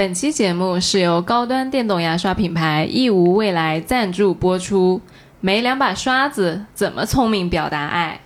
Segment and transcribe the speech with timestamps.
[0.00, 4.98] 本期节目是由高端电动牙刷品牌易无未来赞助播出。
[5.42, 8.18] 没两把刷子，怎么聪明表达爱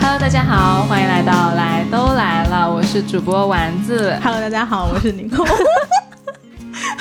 [0.00, 4.18] ？Hello，大家好，欢迎来到来都来了，我是主播丸子。
[4.24, 5.46] Hello，大家好，我是宁空。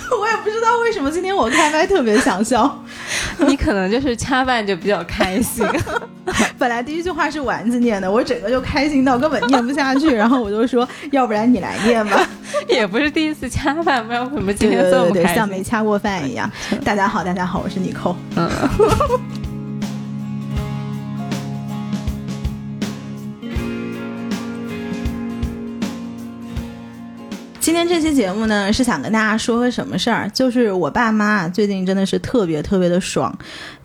[0.20, 2.84] 我也不知道为什么今天我开麦特别想笑。
[3.48, 5.66] 你可能就是掐饭就比较开心。
[6.58, 12.28] 本来第一句话是丸子念的，我整个就开心到根本念不下去，然后我就说，要不然你来念吧。
[12.68, 15.36] 也不是第一次掐饭，不知道为什么今对天这么对对对，开心。
[15.36, 16.50] 像没掐过饭一样。
[16.84, 18.16] 大家好，大家好，我是妮蔻。
[18.36, 18.50] 嗯。
[27.66, 30.30] 今天这期节目呢，是想跟大家说个什么事儿？
[30.30, 33.36] 就是我爸妈最近真的是特别特别的爽，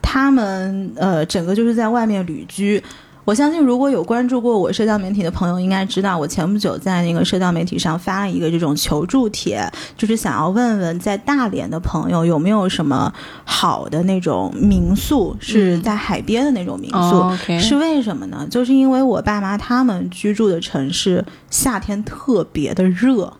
[0.02, 2.84] 他们呃整个就是在外面旅居。
[3.30, 9.64] 我相信，如果有关注过我社交媒体的朋友，应该知道我前不久在那个社交媒体上发了一个这种求助帖，
[9.96, 13.12] 就是想要问问在大连的朋友有没有什么
[13.44, 17.60] 好的那种民宿，是在海边的那种民宿。
[17.60, 18.44] 是为什么呢？
[18.50, 23.32] 就是因为我爸妈他们居住的城市夏天特别的热。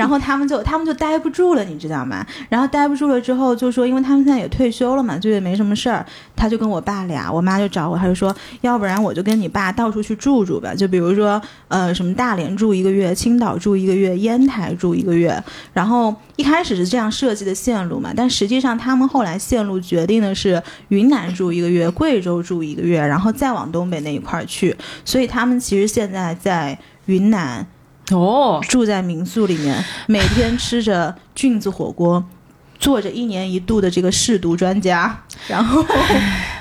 [0.00, 2.26] 然后他们就他们就待不住了，你知道吗？
[2.48, 6.02] 然后待不住了之后，就说，因为他们现在也退休了嘛，就也没什么事儿，
[6.34, 15.38] 他就跟我爸俩，我妈就找我，他就说，要不然我就跟你爸到处去住住吧，就比如说，呃，什么大连住一个月，青岛住一个月，烟台住一个月。
[15.74, 24.74] 然后一开始是这样设计的线路嘛，但实际上他们后来线路决定的是云南住一个月，贵州住一个月，然后再往东北那一块儿去。
[25.04, 27.66] 所以他们其实现在在云南。
[28.12, 32.24] 哦，住在民宿里面， 每天吃着菌子火锅，
[32.78, 35.84] 做着一年一度的这个试毒专家， 然后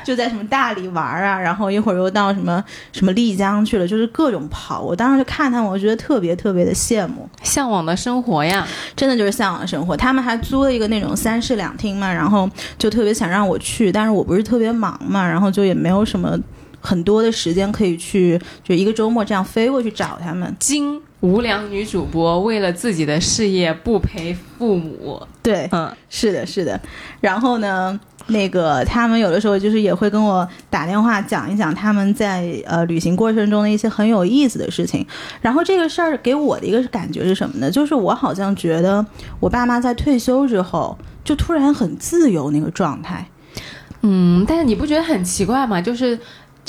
[0.03, 4.81] 就在什么大理玩啊， 然后一会儿又到什么什么丽江去了，就是各种跑。
[4.81, 8.67] 我当时就看他们，我觉得特别特别的羡慕，向往的生活呀！
[8.95, 9.95] 真的就是向往的生活。
[9.95, 16.37] 他们还租了一个那种三室两厅嘛，然后就特别想让我去，但是我不是特别忙嘛，然后就也没有什么
[16.81, 20.53] 很多的时间可以去，就一个周末这样飞过去找他们。
[20.59, 26.79] 金无良女主播为了自己的事业不陪父母，对，嗯，是的，是的。
[27.19, 35.05] 然后呢，那个他们有的时候就是也会跟我打电话讲一讲他们在呃旅行过程中的一些很有意思的事情。
[35.41, 37.69] 然后这个事儿给我的一个感觉是什么呢？
[37.69, 39.05] 就是我好像觉得
[39.41, 43.27] 我爸妈在退休之后就突然很自由那个状态。
[44.03, 45.81] 嗯，但是你不觉得很奇怪吗？
[45.81, 46.17] 就是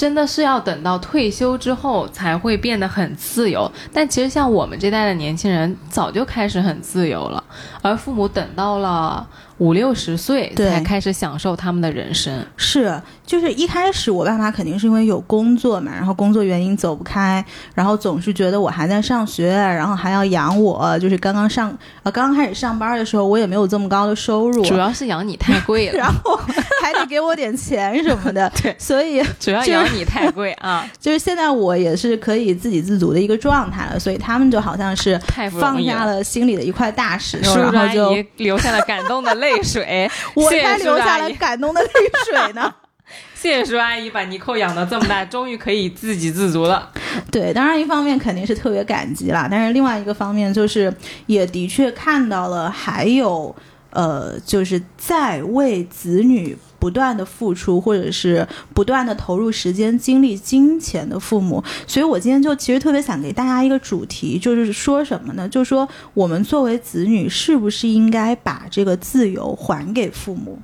[0.01, 7.45] 真的是要等到退休之后才会变得很自由，但其实像我们这代的年轻人早就开始很自由了，
[7.83, 9.29] 而父母等到了
[9.61, 12.45] 五六十岁对才开始享受他们的人生。
[12.57, 17.45] 是，就是一开始我爸妈肯定是因为有工作嘛，然后工作原因走不开，
[17.75, 26.41] 然后总是觉得我还在上学，然后还要养我，就是刚刚上呃刚刚开始上班的时候，我也没有这么高的收入，主要是养你太贵了， 然后
[26.83, 35.21] 还得给我点钱什么的， 对所以主要养你太贵啊， 就是现在我也是可以自给自足的一个状态了，所以他们就好像是
[35.61, 35.79] 放。
[35.91, 41.91] 下了心里的一块大石头，然后就姨流下了感动的泪水， 我才流下了感动的泪
[42.27, 42.75] 水呢。
[43.35, 46.91] 谢谢叔阿姨把尼寇养到这么大，终于可以自给自足了。
[47.33, 50.95] 对，当然一方面肯定是特别感激啦，但是另外一个方面就是
[51.27, 53.55] 也的确看到了还有
[53.93, 61.63] 呃，就是在为子女不断的付出，或者是不断的投入时间、精力、金钱的父母。
[61.87, 65.47] 所以我今天就其实特别想给大家一个主题，就是说什么呢？
[65.49, 70.59] 就是说我们作为子女，是不是应该把这个自由还给父母？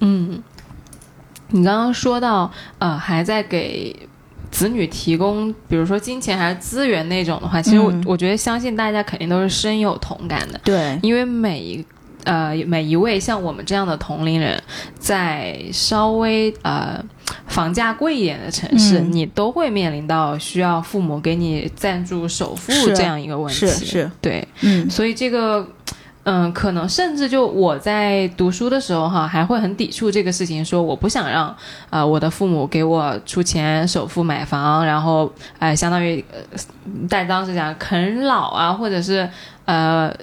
[0.00, 0.42] 嗯，
[1.50, 3.94] 你刚刚说到呃，还在给
[4.50, 11.84] 子女提供，比如说金钱还是资源那种的话，其实我、嗯我觉得相信大家肯定都是深有同感的，对，因为每一。
[12.24, 14.62] 呃，每一位像我们这样的同龄人，
[14.98, 17.02] 在稍微呃
[17.48, 23.66] 房价贵一点的城市，嗯你都会面临到需要父母给你赞助首付这样一个问题。
[23.66, 25.66] 是是，对，嗯所以这个，
[26.22, 31.52] 嗯，可能甚至就我在读书的时候哈，还会很抵触这个事情，说我不想让
[31.90, 36.38] 呃我的父母给我出钱首付买房，然后呃相当于呃，
[37.10, 39.28] 但当时讲啃老啊，或者是
[39.64, 40.14] 呃。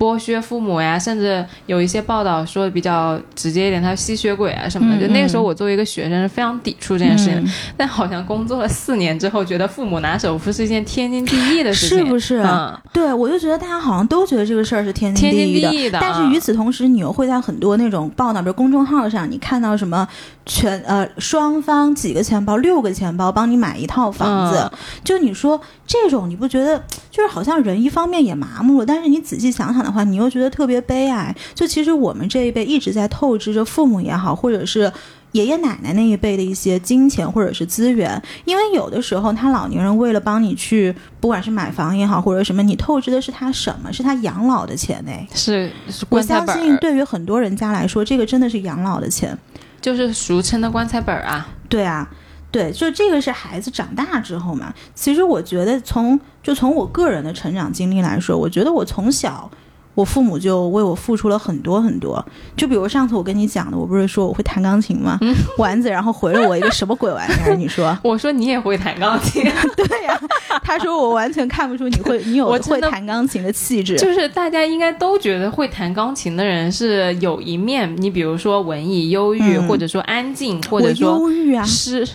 [0.00, 4.96] 剥削父母呀，甚至有一些报道说比较直接一点，他吸血鬼啊什么的。
[4.96, 7.42] 嗯就那个时候，嗯我作为一个学生是非常抵触这件事情的。
[7.42, 12.38] 嗯但好像工作了四年之后，觉得父母拿首付是一件天经地义的事情，是不是？
[12.38, 15.70] 嗯，对，我就觉得大家好像都觉得这个事儿是天经地义的。
[15.70, 15.98] 地义的。
[16.00, 20.08] 但是与此同时，你又会在很多那种报道，比如公众号上，你看到什么
[20.52, 26.76] 全呃双方几个钱包、六个钱包帮你买一套房子，嗯就你说这种，你不觉得
[27.08, 31.32] 就是好像人一方面也麻木了，但是你仔细想想的话，你又觉得特别悲哀。
[31.54, 34.92] 就其实我们这一辈一直在透支着父母也好，或者是。
[35.32, 43.92] 爷爷奶奶那一辈的一些金钱或者是资源，因为有的时候他老年人为了帮你去，不管是买房也好，或者什么，你透支的是他什么？
[43.92, 45.24] 是他养老的钱哎。
[45.32, 49.38] 是是我相信，对于很多人家来说，这个真的是养老的钱。
[49.80, 51.48] 就是俗称的棺材本儿啊。
[51.68, 52.10] 对啊，
[52.50, 54.72] 对，就这个是孩子长大之后嘛。
[54.94, 59.50] 其实我觉得从就从我个人的成长经历来说，我觉得我从小。
[59.94, 62.24] 我父母就为我付出了很多很多，
[62.56, 65.18] 就比如上次我跟你讲的，我不是说我会弹钢琴吗？
[65.58, 67.54] 丸子然后回了我一个什么鬼玩意儿？
[67.58, 69.42] 你说我说你也会弹钢琴，
[69.76, 70.18] 对呀、
[70.62, 73.96] 他说我完全看不出你会， 你有我会弹钢琴的气质。
[73.96, 82.08] 就是大家应该都觉得会弹钢琴的人是有一面，你比如说文艺、忧郁，嗯或者说安静，或者说忧郁啊，是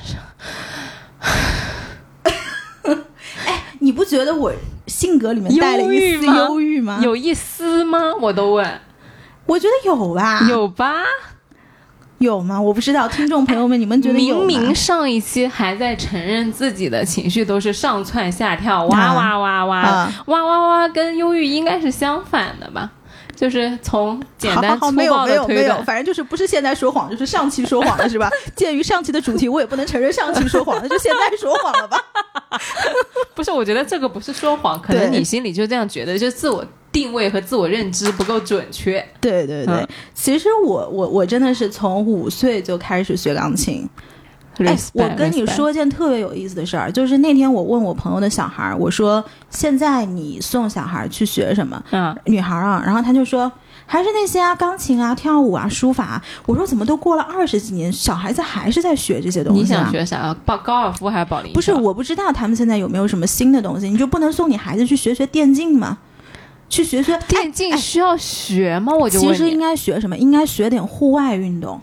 [3.79, 4.51] 你不觉得我
[4.95, 6.99] 性格里面带了一丝忧郁吗？
[7.03, 8.13] 有一丝吗？
[8.21, 8.65] 我都问，
[9.45, 10.47] 我觉得有吧？
[10.49, 11.03] 有吧？
[12.19, 12.61] 有吗？
[12.61, 14.45] 我不知道，听众朋友们，你们觉得有吗？
[14.45, 22.89] 明明上一期还在承认自己的情绪都是上蹿下跳，哇哇哇哇、啊哇哇哇，跟忧郁应该是相反的吧？
[23.35, 28.29] 就是从简单粗好好好，没有暴没有没有，的推断，反正就是不是现在说谎，就是上期说谎了，是吧？
[28.55, 32.01] 鉴于上期的主题，我也不能承认上期说谎，那就现在说谎了吧？
[33.35, 39.05] 不是，我觉得这个不是说谎，可能你心里就这样觉得，就自我定位和自我认知不够准确。
[39.19, 43.87] 对对对，嗯其实我我我真的是从五岁就开始学钢琴。
[44.59, 51.83] 哎，我跟你说件特别有意思的事儿，就是那天我问我朋友的小孩儿，我说现在你送小孩儿去学什么？
[51.91, 53.51] 嗯，女孩儿啊，然后他就说
[53.85, 56.23] 还是那些啊，钢琴啊、跳舞啊、书法啊。
[56.45, 59.63] 我说怎么都过了二十几年，小孩子还是在学这些东西、啊？
[59.63, 60.35] 你想学啥？
[60.45, 61.53] 保高尔夫还是保龄球？
[61.53, 65.97] 不是，我不知道他们现在有没有什么新的东西，你就不能送你孩子去学学电竞吗？
[66.67, 68.91] 去学学电竞需要学吗？
[68.91, 70.17] 我就其实应该学什么？
[70.17, 71.79] 应该学点户外运动。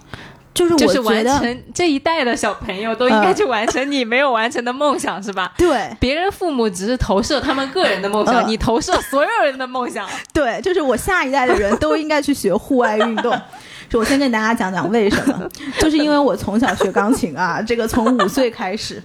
[0.54, 5.52] 就是就是我觉得，完成这一代的小朋友都应该去完成你没有完成的梦想，是吧？
[5.56, 10.06] 对别人父母只是投射他们个人的梦想，嗯你投射所有人的梦想。
[10.32, 13.38] 对，就是我下一代的人都应该去学户外运动。
[13.88, 19.02] 就我先跟大家讲讲为什么，就是因为我从小学钢琴啊，这个从五岁开始，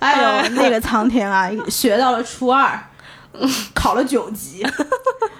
[0.00, 2.76] 哎呦， 那个苍天啊，学到了初二，
[3.74, 4.64] 考了九级，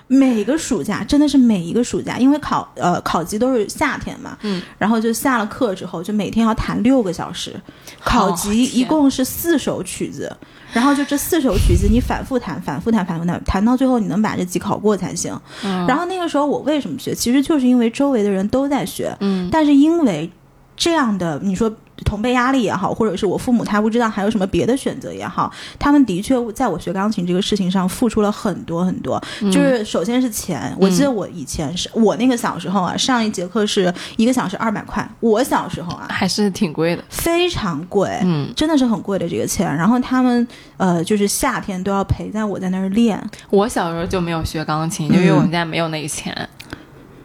[0.06, 7.60] 每个暑假真的是每一个暑假，因为考呃考级都是夏天嘛，嗯，然后就下了课之后，就每天要弹六个小时，
[8.02, 10.34] 考级一共是四首曲子，
[10.72, 15.38] 然后就这四首曲子你反复弹，反复弹，反复弹，弹到最后你能把这级考过才行。
[15.64, 15.86] 嗯。
[15.86, 19.48] 然后那个时候我为什么学，其实就是因为周围的人都在学，嗯。
[19.50, 20.30] 但是因为
[20.76, 21.70] 这样的你说
[22.04, 29.22] 同辈压力也好，或者是我父母他不知道还有什么别的选择也好，他们的确在我学钢琴这个事情上付出了很多很多。
[29.40, 37.02] 嗯就是首先是钱，我记得我以前是我那个小时候啊，上一节课是一个小时二百块，我小时候啊还是挺贵的。
[37.08, 38.08] 非常贵。
[38.22, 40.46] 嗯，真的是很贵的这个钱，然后他们
[40.76, 46.48] 呃，就是夏天都要陪在我在那儿练，我小时候就没有学钢琴，因为我们家没有那个钱，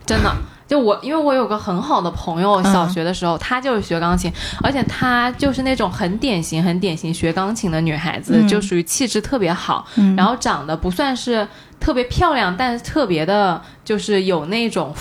[0.05, 0.33] 真的。
[0.73, 2.73] 就我，因为我有个很好的朋友，嗯。
[2.73, 8.47] 小学的时候、她就是学钢琴，而且她就是那种很典型、很典型学钢琴的女孩子，嗯。
[8.47, 10.15] 就属于气质特别好，嗯。
[10.15, 11.47] 然后长得不算是
[11.79, 14.91] 特别漂亮，但是特别的，就是有那种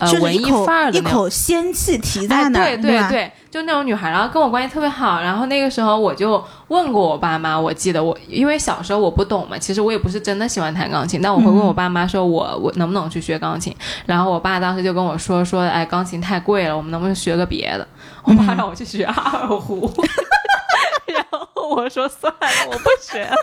[0.00, 1.12] 呃文艺范儿的那种。
[1.12, 3.08] 口仙气提在哎，那儿，对对吧？
[3.08, 5.20] 对，就那种女孩，然后跟我关系特别好。
[5.20, 13.74] 然后那个时候我就问过我爸妈，我记得我因为小时候我不懂嘛，其实我也不是真的喜欢弹钢琴，但我会问我爸妈说我我能不能去学钢琴。
[14.06, 17.86] 然后我爸当时就跟我说说，哎，钢琴太贵了，我们能不能学个别的？
[18.22, 19.90] 我爸让我去学二胡，
[21.06, 23.34] 然后我说算了，我不学了。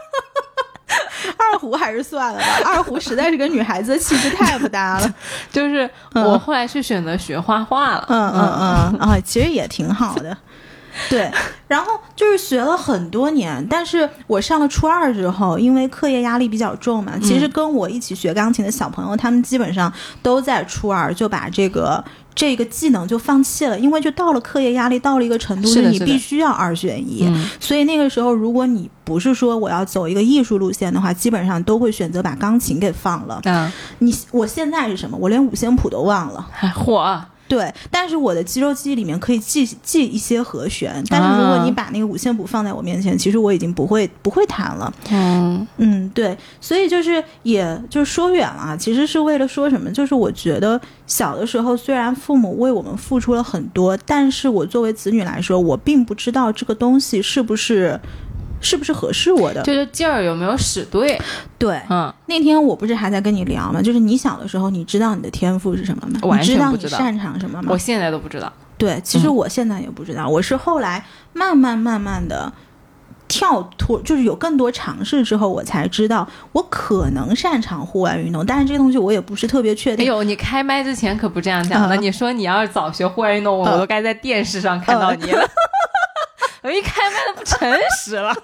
[1.37, 5.13] 二胡还是算了吧，二胡实在是跟女孩子的气质太不搭了。
[5.51, 8.05] 就是我后来是选择学画画了。
[8.09, 8.41] 嗯嗯
[8.93, 10.35] 嗯啊，其实也挺好的。
[11.09, 11.31] 对，
[11.67, 22.03] 然后就是学了很多年，但是我上了初二之后，因为课业压力比较重嘛，其实跟我一起学钢琴的小朋友，他们基本上都在初二就把这个。
[22.37, 27.27] 这个技能就放弃了，因为就到了课业压力到了一个程度，你必须要二选一。
[27.59, 33.41] 所以那个时候，如果你不是说我要走一个艺术路线的话，基本上都会选择把钢琴给放了。
[33.45, 35.17] 嗯，你我现在是什么？
[35.19, 36.47] 我连五线谱都忘了。
[36.75, 37.19] 嚯！
[37.47, 44.93] 对，但是我的肌肉记忆里面可以记记一些和弦，但是如果你把那个五线谱放在我面前，其实我已经不会不会弹了。
[45.09, 49.89] 嗯嗯，对，所以就是也就是说远了，其实是为了说什么？
[49.91, 57.99] 就是我觉得小的时候虽然父母为我们付出了很多，但是我作为子女来说，我并不知道这个东西是不是。
[58.67, 59.63] 是不是合适我的？
[59.63, 61.17] 就是劲儿有没有使对？
[61.57, 63.81] 对，嗯，那天我不是还在跟你聊吗？
[63.81, 66.19] 就是你小的时候，你知道你的天赋是什么吗？
[66.23, 66.97] 完全不知道。
[66.97, 67.69] 你擅长什么吗？
[67.71, 68.51] 我现在都不知道。
[68.77, 70.27] 对，其实我现在也不知道。
[70.27, 72.51] 我是后来慢慢慢慢的
[73.29, 78.45] 跳脱，就是有更多尝试之后，我才知道我可能擅长户外运动。
[78.45, 80.05] 但是这个东西我也不是特别确定。
[80.05, 81.95] 哎呦，你开麦之前可不这样讲的。
[81.95, 85.41] 你说你要是早学户外运动，我都该在电视上看到你了。
[86.67, 88.35] 我一开麦都不诚实了，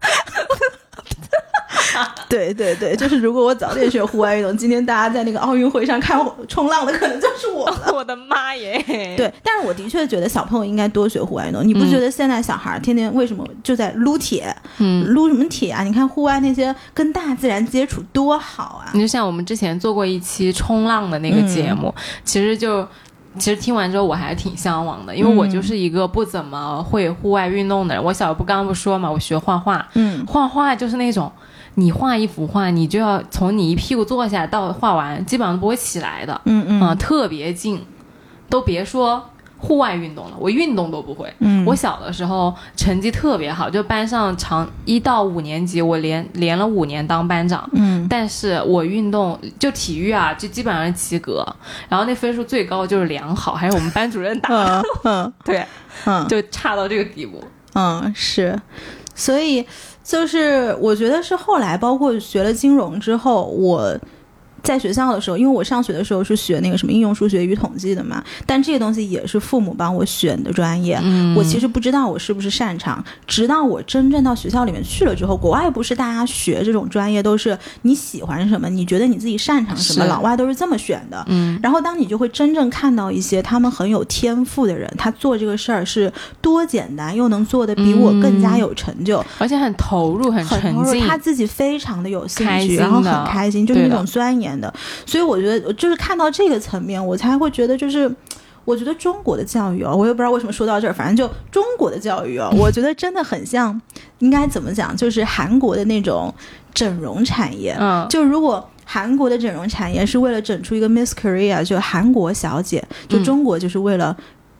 [2.28, 7.90] 对对对，就是如果我早点学户外运动，今天大家在那个奥运会上看冲浪的可能就是我了。
[7.92, 8.80] 我的妈耶！
[9.18, 11.66] 对，但是我的确觉得小朋友应该多学户外运动。
[11.66, 14.54] 你不觉得现在小孩天天为什么就在撸铁？
[14.76, 15.82] 嗯，撸什么铁啊？
[15.82, 18.90] 你看户外那些跟大自然接触多好啊！
[18.94, 22.86] 你就像我们之前做过一期冲浪的那个节目，其实就。
[23.36, 28.02] 其实听完之后我还是挺向往的，因为我就是一个不怎么会户外运动的人。
[28.02, 31.30] 我小不刚刚不说嘛，我学画画，嗯，画画就是那种，
[31.74, 37.84] 你画一幅画，你就要从你一屁股坐下到画完，基本上不会起来的，嗯嗯，啊，特别静，
[38.48, 39.30] 都别说。
[39.58, 41.32] 户外运动了，我运动都不会。
[41.40, 47.68] 嗯，我小的时候成绩特别好，就班上长一到五年级，我连连了五年当班长。
[47.72, 51.44] 嗯，但是我运动就体育啊，就基本上及格，
[51.88, 54.82] 然后那分数最高就是良好，还是我们班主任打。
[55.02, 55.66] 嗯， 对，
[56.06, 57.42] 嗯，就差到这个地步。
[57.74, 58.56] 嗯，是，
[59.14, 59.66] 所以
[60.04, 63.98] 就是我觉得是后来，包括学了金融之后，我。
[64.62, 70.98] 在学校的时候，因为我上学的时候是学那个什么应用数学与统计的嘛，但这些东西也是父母帮我选的专业。
[71.02, 81.24] 嗯，我其实不知道我是不是擅长，直到我真正到学校里面去了之后，国外不是大家学这种专业都是你喜欢什么，你觉得你自己擅长什么，老外都是这么选的。
[81.28, 94.47] 嗯，然后当你就会真正看到一些他们很有天赋的人，他做这个事儿是多简单，又能做的比我更加有成就，而且很投入，很投入，他自己非常的有兴趣，然后很开心，就是那种钻研。
[94.60, 94.72] 的，
[95.04, 98.08] 所以我觉得就是看到这个层面，我才会觉得就是，
[98.64, 103.80] 我觉得中国的教育啊，我也不知道为什么说到这儿，反正就中国的教育啊，我觉得真的很像，
[104.18, 106.32] 应该怎么讲，就是韩国的那种
[106.72, 107.76] 整容产业。
[107.80, 114.16] 嗯，就如果韩国的整容产业是为了整出一个 Miss Korea，就韩国小姐，就中国就是为了。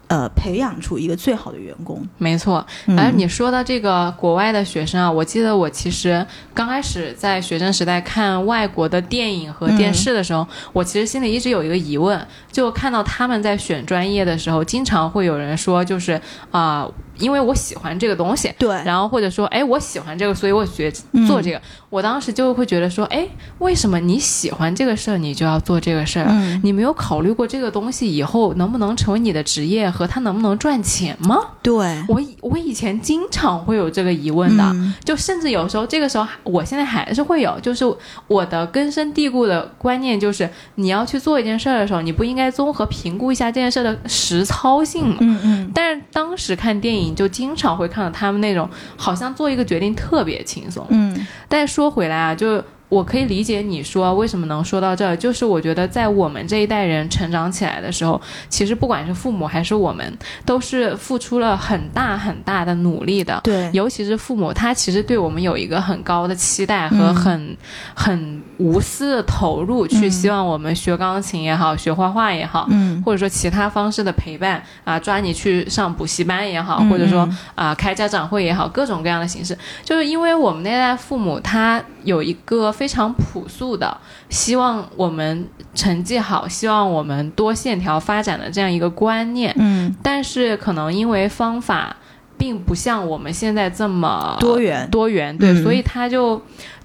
[0.09, 2.67] 呃，培养出一个最好的员工，没错。
[2.97, 16.89] 而你说的这个国外的学生啊，我记得我其实刚开始在学生时代看外国的电影和电视的时候，我其实心里一直有一个疑问，就看到他们在选专业的时候，经常会有人说，就是啊。
[17.19, 20.89] 因为我喜欢这个东西，对，然后或者说，哎，我喜欢这个，所以我学
[21.27, 21.61] 做这个。
[21.91, 23.27] 我当时就会觉得说，哎，
[23.59, 26.61] 为什么你喜欢这个事儿，你就要做这个事儿？
[26.63, 31.37] 你没有考虑过这个东西以后能不能成为你的职业和它能不能赚钱吗？
[31.61, 31.75] 对
[32.09, 34.75] 我，我以前经常会有这个疑问的，
[35.05, 37.85] 就甚至有时候这个时候，我现在还是会有，就是
[38.29, 45.17] 我的根深蒂固的观念就是，你要去做一件事儿的时候，你不应该综合评估一下这件事的实操性吗？
[45.19, 45.71] 嗯嗯。
[45.75, 47.09] 但是当时看电影。
[47.19, 50.87] 就经常会看到他们那种，好像做一个决定特别轻松。
[50.91, 52.63] 嗯，但说回来啊，就。
[52.89, 58.19] 我可以理解你说为什么能说到这儿，就是我觉得在我们这一代人成长起来的时候，
[58.49, 63.39] 其实不管是父母还是我们，都是付出了很大很大的努力的。
[63.45, 67.55] 对，尤其是父母，他其实对我们有一个很高的期待和很
[67.95, 79.55] 很无私的投入，去希望我们学钢琴也好，学画画也好，嗯，或者说其他方式的陪伴啊，抓你去上补习班也好，或者说啊开家长会也好，各种各样的形式，
[79.85, 82.73] 就是因为我们那代父母他有一个。
[82.79, 83.99] 非常朴素的，
[84.31, 89.53] 希望我们成绩好，希望我们多线条发展的这样一个观念。
[89.59, 91.97] 嗯，但是可能因为方法
[92.37, 96.41] 并不像我们现在这么多元多元，对，所以他就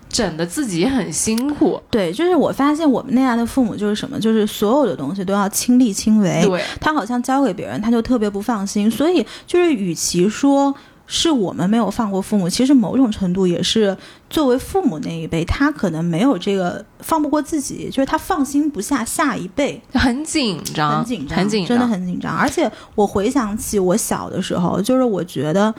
[0.10, 1.80] 整的自己很辛苦。
[1.92, 6.44] 对，就是我发现我们那样的父母就是什么，就是所有的东西都要亲力亲为。
[6.48, 8.90] 对，他好像交给别人，他就特别不放心。
[8.90, 10.74] 所以就是，与其说
[11.06, 13.96] 是我们没有放过父母，其实某种程度也是
[14.30, 19.82] 作为父母那一辈，他可能没有这个放不过自己，就是他放心不下下一辈。
[19.94, 22.36] 很紧张，很紧张，很紧张，真的很紧张。
[22.36, 25.74] 而且我回想起我小的时候，就是我觉得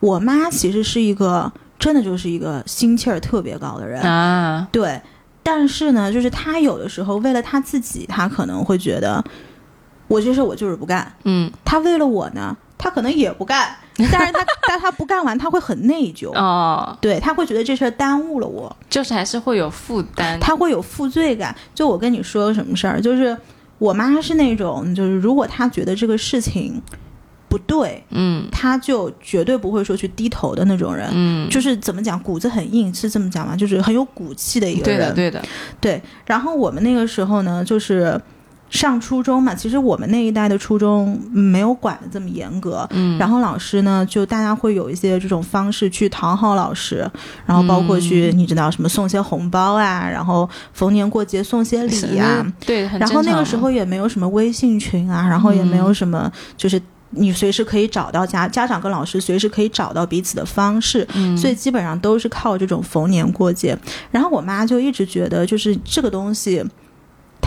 [0.00, 4.68] 我妈其实是一个真的就是一个心气儿特别高的人，啊。
[4.70, 5.00] 对。
[5.42, 9.24] 但是呢，就是她有的时候为了她自己，她可能会觉得
[10.06, 11.10] 我这事我就是不干。
[11.24, 13.76] 嗯，她为了我呢，她可能也不干。
[14.12, 16.32] 但是他但他不干完，他会很内疚。
[16.32, 20.38] 哦，对，他会觉得这事儿耽误了我，就是还是会有负担。
[20.38, 21.52] 他会有负罪感。
[21.74, 23.36] 就我跟你说个什么事儿，就是
[23.78, 26.80] 我妈是那种，就是如果她觉得这个事情
[27.48, 31.08] 不对，嗯她就绝对不会说去低头的那种人。
[31.12, 33.56] 嗯，就是怎么讲，骨子很硬，是这么讲吗？
[33.56, 35.12] 就是很有骨气的一个人。
[35.12, 35.48] 对的对的，
[35.80, 38.20] 对然后我们那个时候呢，就是
[38.70, 42.86] 上初中嘛，其实我们那一代的初中没有管的这么严格。
[42.90, 47.08] 嗯，然后老师呢，就大家会有一些这种方式去讨好老师，
[47.46, 56.80] 然后包括去、嗯你知道什么送些红包啊，然后逢年过节送些礼呀、对，然后那个时候也没有什么微信群啊，然后也没有什么就是。
[57.10, 63.74] 你随时可以找到家家长跟老师随时可以找到彼此的方式，嗯所以基本上都是靠这种逢年过节。
[64.10, 66.62] 然后我妈就一直觉得，就是这个东西，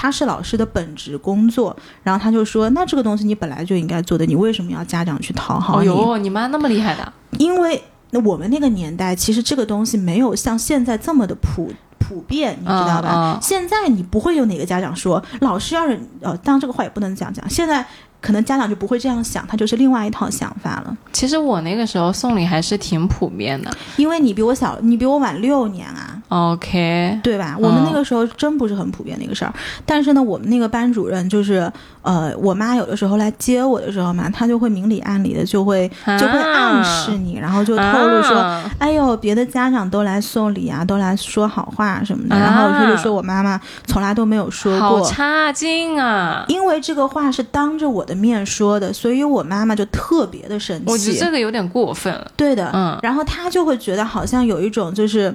[0.01, 1.75] 它是老师的本职工作。
[2.01, 5.87] 然后他就说，那这个东西你本来就应该做的，你为什么要家长去讨好你？
[5.89, 7.79] 哦哟，你妈那么厉害的，因为
[8.09, 13.37] 那我们那个年代，其实这个东西没有像现在这么的普普遍，你知道吧？
[13.39, 17.47] 现在你不会有哪个家长说，老师要是呃，当然这个话也不能这样讲。
[17.47, 17.85] 现在
[18.21, 20.95] 可能家长就不会这样想，他就是另外一套想法了。
[21.11, 23.71] 其实我那个时候送礼还是挺普遍的。
[23.97, 27.57] 因为你比我小，你比我晚六年啊，OK，对吧？
[27.59, 29.53] 我们那个时候真不是很普遍的一个事儿。
[29.85, 31.71] 但是呢，我们那个班主任就是，
[32.03, 38.37] 呃，我妈有的时候来接我的时候嘛，她就会明里暗里的就会就会暗示你，然后就透露说。
[38.37, 46.45] 啊哎呦，别的家长都来送礼啊，都来说好话什么的，啊然后她就说我妈妈从来都没有说好过，差劲啊！
[46.47, 51.17] 因为这个话是当着我的面说的，所以我妈妈就特别的生气我觉得。
[51.17, 52.31] 这个有点过分了。
[52.35, 55.33] 对的，嗯然后她就会觉得好像有一种就是，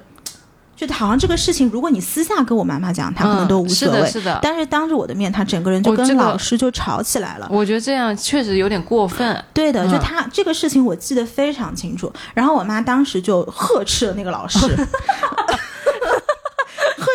[0.77, 4.39] 就好像这个事情，如果你私下跟我妈妈讲，她可能都无所谓，嗯、是的，是的。
[4.43, 7.49] 但是当着我的面，她整个人就跟老师就吵起来了。
[7.51, 9.43] 我觉得这样确实有点过分。
[9.55, 12.13] 对的，嗯就她这个事情我记得非常清楚。
[12.35, 14.59] 然后我妈当时就呵斥了那个老师，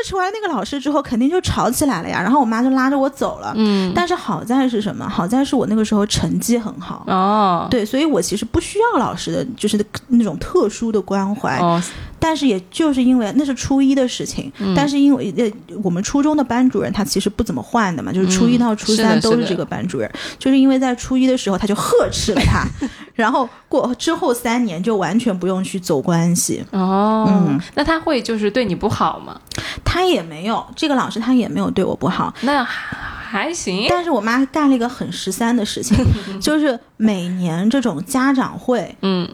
[0.01, 2.19] 呵斥完那个老师之后，肯定就吵起来了呀。
[2.21, 3.53] 然后我妈就拉着我走了。
[3.55, 5.07] 嗯，但是好在是什么？
[5.07, 7.03] 好在是我那个时候成绩很好。
[7.07, 11.59] 哦，对，所以我其实不需要老师的，就是那种特殊的关怀。
[11.59, 11.81] 哦，
[12.21, 14.73] 但是也就是因为那是初一的事情，嗯。
[14.75, 15.51] 但是因为呃
[15.83, 22.63] 我们初中的班主任他其实不怎么换的嘛，就是初一到初三都是这个班主任，就是因为在初一的时候他就呵斥了他，
[23.15, 27.59] 然后过之后三年就完全不用去走关系，哦，嗯。
[27.73, 29.41] 那他会就是对你不好吗？
[29.83, 33.87] 他也没有这个老师他也没有对我不好，那还行。
[33.89, 35.97] 但是我妈干了一个很十三的事情，
[36.39, 39.27] 就是每年这种家长会，嗯，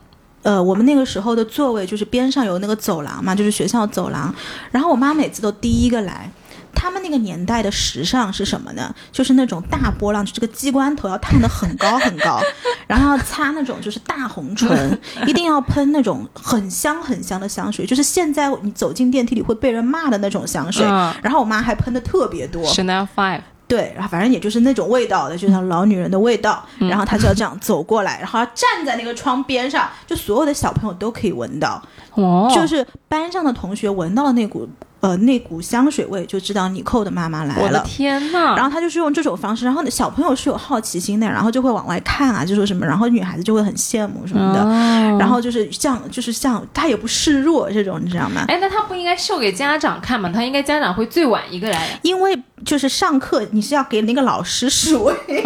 [0.48, 4.34] 呃，我们那个时候的座位就是边上有那个走廊嘛，就是学校走廊。
[4.72, 6.32] 然后我妈每次都第一个来。
[6.80, 8.94] 他们那个年代的时尚是什么呢？
[9.12, 12.40] 就是那种大波浪，就这个鸡冠头要烫得很高很高，
[12.88, 20.86] 然后要擦那种就是大红唇， 一定要喷那种很香很香的香水，就是现在你走进电梯里会被人骂的那种香水。
[20.86, 26.64] 嗯然后我妈还喷的特别多，Chanel Five，对，然后反正也就是那种味道的，就像老女人的味道。
[26.80, 31.82] 嗯然后她就要这样走过来，然后站在那个窗边上，就所有的小朋友都可以闻到，
[32.14, 34.68] 哦，就是班上的同学闻到了那股
[35.00, 37.84] 呃那股香水味，就知道你扣的妈妈来了我的。
[37.86, 38.56] 天呐！
[38.56, 48.46] 然后他就是用这种方式，然后小朋友是有好奇心的，然后就会往外看啊，就说什么，然后女孩子就会很羡慕什么的，哦然后就是像就是像他也不示弱这种，你知道吗？
[48.48, 50.32] 哎，那他不应该秀给家长看吗？
[50.34, 52.00] 他应该家长会最晚一个来。
[52.02, 55.14] 因为就是上课你是要给那个老师示威，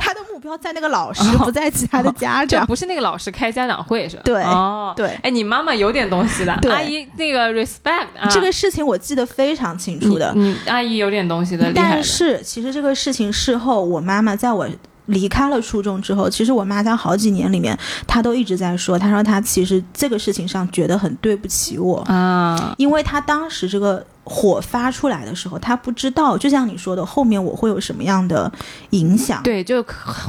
[0.00, 0.20] 他的
[0.58, 2.60] 在那个老师，不在其他的家长。
[2.60, 4.22] 就不是那个老师开家长会是吧？
[4.24, 10.32] 对哦，对哎，你妈妈有点东西的，阿姨那个 respect 啊，这个事情我记得非常清楚的。
[10.34, 12.02] 你你阿姨有点东西的，但。
[12.02, 14.66] 是其实这个事情事后，我妈妈在我
[15.06, 28.50] 离开了初中之后，其实我妈在好几年里面，她都一直在说，她说她其实这个事情上觉得很对不起我，啊，因为她当时这个火发出来的时候，她不知道，就像你说的，后面我会有什么样的
[28.90, 29.42] 影响。
[29.42, 29.82] 对，就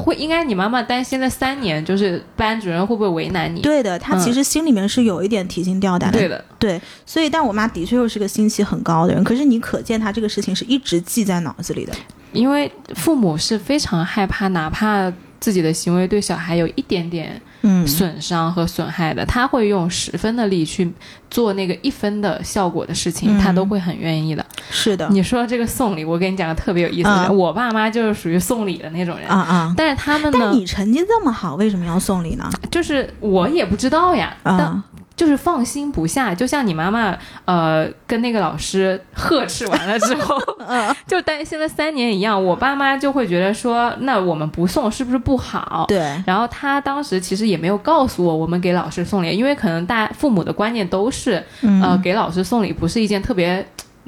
[0.03, 3.61] 会应该你妈妈担心了三年，就是班主任会不会为难你？
[3.61, 6.17] 对的，她其实心里面是有一点提心吊胆的。
[6.17, 11.93] 对的，对，所以但我妈的确又是个心气很高的人，可是你可见她这个事情是一直记在脑子里的。
[12.33, 20.91] 因为父母是非常害怕，哪怕自己的行为对小孩有一点点嗯，损伤和损害的，他会用十分的力去
[21.29, 24.45] 做那个一分的效果的事情，嗯他都会很愿意的。
[24.69, 29.73] 是的，你说这个送礼，我跟你讲个特别有意思的，啊我爸妈就是属于送礼的那种人，啊啊。
[29.75, 32.49] 但是他们呢但，你成绩这么好，为什么要送礼呢？
[32.71, 34.35] 就是我也不知道呀，
[35.15, 40.95] 就是放心不下，就像你妈妈，呃，跟那个老师呵斥完了之后， 嗯。
[41.07, 45.85] 就担心了三年一样，我爸妈就会觉得说，那我们不送是不是不好？
[45.87, 51.81] 对，然后他当时其实也没有告诉我，我们给老师送礼，因为可能大父母的观念都是，嗯。
[51.81, 53.65] 呃，给老师送礼不是一件特别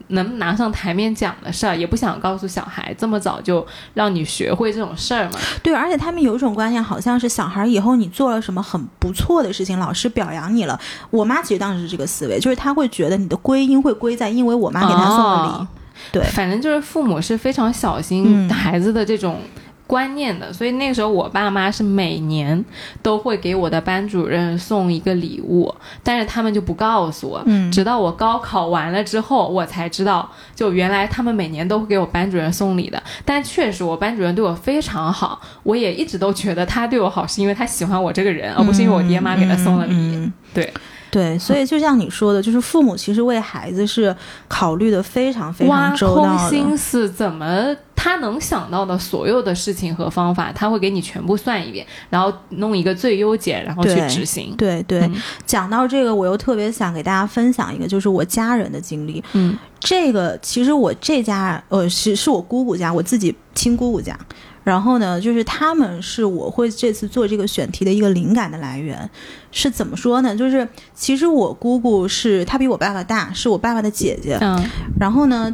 [0.07, 5.39] 能拿上台面讲的事儿，也不想告诉小孩这么早就让你学会这种事儿嘛。
[5.61, 10.79] 对，而且他们有一种观念，好像是小孩以后你做了什么很不错的事情，老师表扬你了。
[11.09, 15.49] 我妈其实当时是这个思维，就是她会觉得你的归因会归在因为我妈给她送了礼。
[15.49, 15.67] 哦
[16.11, 19.39] 对反正就是父母是非常小心嗯孩子的这种
[19.85, 22.63] 观念的，所以那个时候我爸妈是每年
[23.01, 33.01] 都会给我的班主任送一个礼物，但是他们就不告诉我，嗯直到我高考完了之后，我才知道，就原来他们每年都会给我班主任送礼的。
[33.25, 39.93] 但确实，我班主任对我非常好，我也一直都觉得他对我好是因为他喜欢我这个人，而不是因为我爹妈给他送了礼。
[39.93, 40.73] 嗯嗯对，
[41.13, 44.13] 对，所以就像你说的，就是父母其实为孩子是
[44.47, 46.49] 考虑的非常非常周空到的。
[46.49, 54.55] 心思，怎么他能想到的所有的事情和方法，他会给你全部算一遍，然后弄一个最优解，然后去执行。
[54.57, 55.13] 对对，嗯
[55.45, 59.23] 讲到这个，我又特别想给大家分享一个，就是我家人的经历。
[59.33, 64.17] 嗯这个其实我这家呃是是我姑姑家，我自己亲姑姑家。
[64.63, 69.09] 然后呢，就是他们是我会这次做这个选题的一个灵感的来源，
[69.51, 70.35] 是怎么说呢？
[70.35, 74.37] 就是其实我姑姑是她比我爸爸大，是我爸爸的姐姐。
[74.41, 74.63] 嗯
[74.99, 75.53] 然后呢，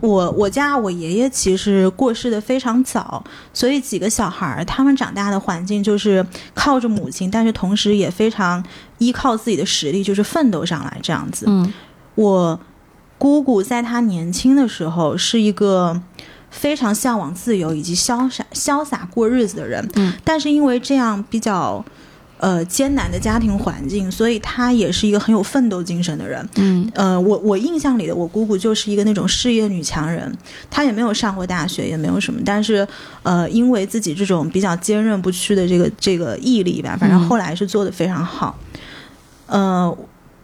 [0.00, 8.64] 我我家我爷爷其实过世的非常早，所以几个小孩儿他们长大的环境就是靠着母亲，但是同时也非常
[8.98, 11.46] 依靠自己的实力，就是奋斗上来这样子。
[11.48, 11.72] 嗯
[12.16, 12.58] 我
[13.18, 16.00] 姑姑在她年轻的时候是一个
[16.50, 21.84] 非常向往自由以及潇洒潇洒过日子的人，嗯，但是因为这样比较
[22.38, 26.48] 呃艰难的家庭环境，所以他也是一个很有奋斗精神的人。
[26.56, 30.32] 嗯呃，我我印象里的我姑姑就是一个那种事业女强人，
[30.70, 32.86] 她也没有上过大学，也没有什么，但是
[33.22, 38.58] 呃，因为自己这种比较坚韧不屈的这个这个毅力吧，反正嗯后来是做的非常好。
[39.46, 39.96] 呃，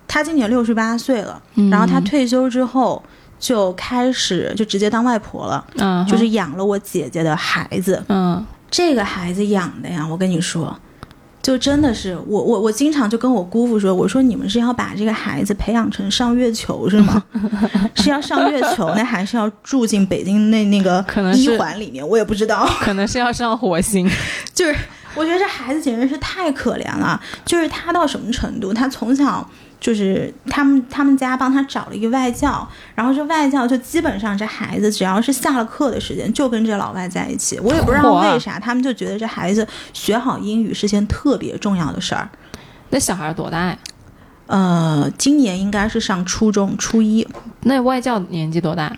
[0.07, 3.03] 她今年六十八岁了，嗯，然后她退休之后
[3.45, 8.03] 就开始就直接当外婆了，嗯就是养了我姐姐的孩子。
[8.09, 10.75] 嗯这个孩子养的呀，我跟你说，
[11.43, 17.23] 就真的是我我我经常就跟我姑父说，我说你们是要把这个孩子培养成上月球是吗？
[17.97, 22.07] 是要上月球呢，还是要住进北京那那个一可能是环里面？
[22.09, 22.67] 我也不知道。
[22.81, 24.11] 可能是要上火星。
[24.55, 24.75] 就是
[25.15, 28.73] 我觉得这孩子简直是太可怜了，就是他到什么程度？
[28.75, 29.49] 他从小
[29.81, 37.59] 就是他们他们家帮他找了一个外教，然后这外教就基本上这孩子只要是下了课的时间就跟这老外在一起。
[37.61, 42.29] 我也不知道为啥，他们就觉得这孩子学好英语是件特别重要的事儿。
[42.91, 43.79] 那小孩多大呀？
[44.47, 47.27] 呃，今年应该是上初中初一，
[47.63, 48.95] 那外教年纪多大？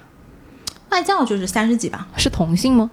[0.90, 2.06] 外教就是三十几吧。
[2.16, 2.90] 是同性吗？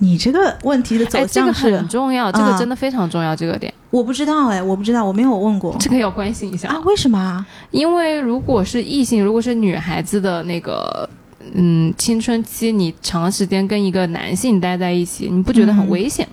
[0.00, 2.58] 你这个问题的走哎，这个向，很重要，这个啊。
[2.58, 5.76] 真的非常重要，这个点，我不知道哎，我不知道，我没有问过。
[5.78, 6.68] 这个要关心一下。
[6.68, 7.46] 啊，为什么啊？
[7.70, 11.08] 因为如果是异性，如果是女孩子的那个，
[11.54, 15.90] 嗯，青春期，你长时间跟一个男性待在一起，你不觉得很嗯。
[15.90, 16.26] 危险、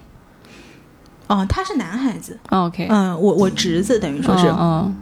[1.27, 2.39] 哦，他是男孩子。
[2.49, 4.95] 哦 o k 嗯，我我侄子等于说是，嗯。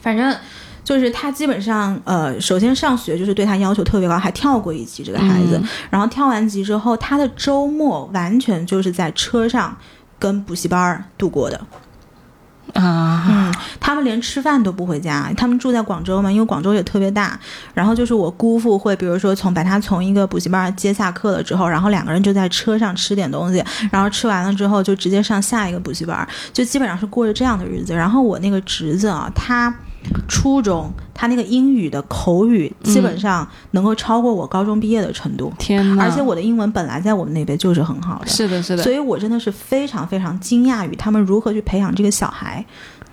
[0.00, 0.34] 反正
[0.84, 9.76] 就是他基本上呃，首先上学就是对他要求特别高，还跳过一级这个孩子，嗯然后跳完级之后，他的周末完全就是在车上
[10.18, 11.60] 跟补习班儿度过的。
[12.74, 17.38] 啊，嗯，他们连吃饭都不回家，他们住在广州嘛，因为广州也特别大。
[17.74, 27.92] 然后就是我姑父会，比如说从把他从一个补习班接下课了之后，然后两个人就在车上吃点东西，然后吃完了之后就直接上下一个补习班，就基本上是过着这样的日子。
[27.92, 29.74] 然后我那个侄子啊，他
[30.28, 35.52] 初中，他那个英语的口语基本上能够超过我高中毕业的程度。
[35.58, 36.04] 天哪！
[36.04, 38.82] 而且我的英文本来在我们那边就是很好的，是的，是的。
[38.82, 42.64] 所以我真的是非常非常惊讶于他们如何去培养这个小孩。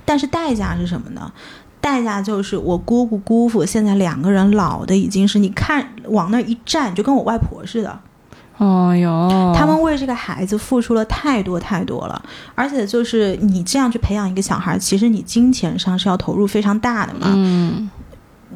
[0.05, 1.31] 但是代价是什么呢？
[1.81, 7.99] 代价就是我姑姑姑父现在两个人老的已经是你看往那一站就跟我外婆似的。
[8.59, 12.21] 哦哟，他们为这个孩子付出了太多太多了，
[12.55, 17.31] 而且就是你这样去培养一个小孩，其实你金钱上是要投入非常大的嘛。
[17.33, 17.89] 嗯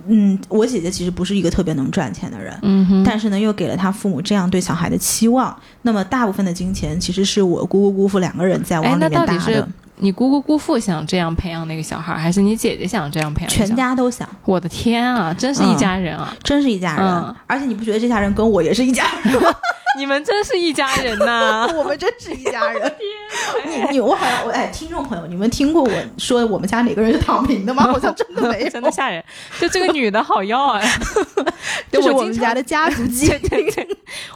[0.08, 5.56] 嗯，我姐姐其实不是一个特别能赚钱的人，嗯哼，但是呢，又给了他父母这样对小孩的期望。
[5.84, 9.68] 那么大部分的金钱其实是我姑姑姑父两个人在往里面搭的。
[9.98, 13.50] 你姑姑姑父想这样培养那个小孩，还是你姐姐想这样培养？
[13.50, 14.28] 全家都想。
[14.44, 16.36] 我的天啊，真是一家人啊！
[16.44, 17.36] 真是一家人。
[17.48, 19.50] 而且你不觉得这家人跟我也是一家人吗？
[19.98, 21.68] 你们真是一家人呐！
[21.76, 22.94] 我们真是一家人。
[23.66, 27.84] 你你我好像我哎，听众朋友，你们听过我说我们家哪个人是躺平的吗？
[27.84, 29.24] 好像真的没有，真的吓人。
[29.60, 30.82] 就这个女的好要啊，
[31.92, 33.40] 就是我们家的家族基因。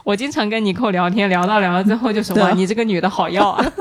[0.04, 3.72] 我经常跟尼寇聊天，聊到聊到最后就说哇，你这个女的好要啊，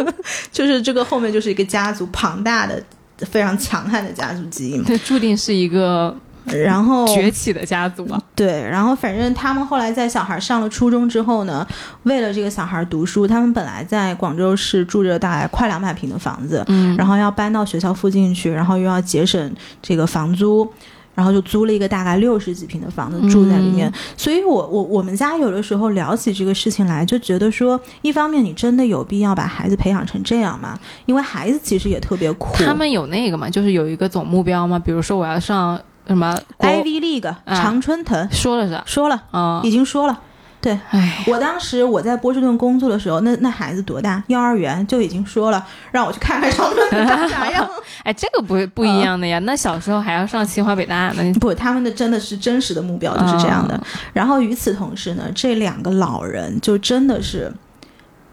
[0.51, 2.81] 就是这个后面就是一个家族庞大的、
[3.19, 4.83] 非常强悍的家族基因。
[4.83, 6.15] 对注定是一个。
[6.47, 11.65] 然后崛起的家族啊，对，然后反正他们后来在小孩上了初中之后呢，
[12.03, 20.65] 为了这个小孩读书，他们本来在广州市住着大概快两百平的房子，嗯，然后要搬到学校附近去，然后又要节省这个房租，
[21.13, 23.91] 然后就租了一个大概六十几平的房子住在里面。
[24.15, 30.79] 所以我我我们家有的时候聊起这个事情来，就觉得说，一方面你真的有必要把孩子培养成这样吗？
[31.05, 32.63] 因为孩子其实也特别苦。
[32.63, 35.77] 他们有那个嘛，就是有一个总目标嘛，比如说我要上。
[36.07, 40.19] 什么？Ivy League，常春藤说了是说了啊，已经说了。
[40.59, 44.21] 对，哎，我当时我在波士顿工作的时候，那那孩子多大？
[44.27, 47.69] 幼儿园就已经说了，让我去看看常春藤长啥样。
[48.03, 49.37] 哎，这个不不一样的呀。
[49.39, 51.33] 那小时候还要上清华北大呢。
[51.39, 53.79] 不，他们的真的是真实的目标就是这样的。
[54.11, 57.53] 然后与此同时呢，这两个老人就真的是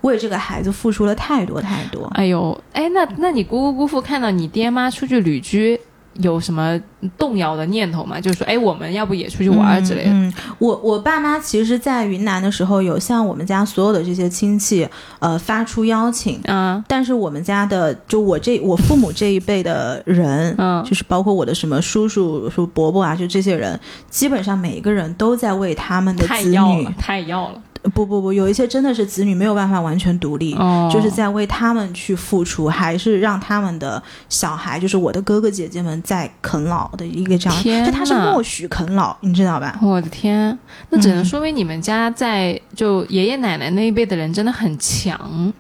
[0.01, 2.11] 为这个孩子付出了太多太多。
[2.15, 5.79] 哎呦，哎，那那你姑姑姑父看到你爹妈出去旅居？
[6.15, 6.81] 有什么
[7.19, 8.21] 动摇的念头吗？
[8.21, 10.11] 就是说，哎，我们要不也出去玩之类的？
[10.11, 16.83] 嗯，我我爸妈其实，在云南的时候，有向我们家所有的这些亲戚，呃，发出邀请嗯。
[16.87, 27.61] 但是我们家的，就我这我父母这一辈的人，嗯，就是包括我的什么叔叔、叔伯伯啊，就这些人，基本上每一个人都在为他们的子女太要了。
[27.93, 30.57] 不不不，有一些真的是子女没有办法完全独立，
[30.91, 39.79] 就是在为他们去付出，还是让他们的小孩，就是我的哥哥姐姐们在啃老的一个这样，就他是默许啃老，你知道吧？
[39.83, 45.21] 我的天，那只能说明你们家在就爷爷奶奶那一辈的人真的很强。
[45.33, 45.53] 嗯，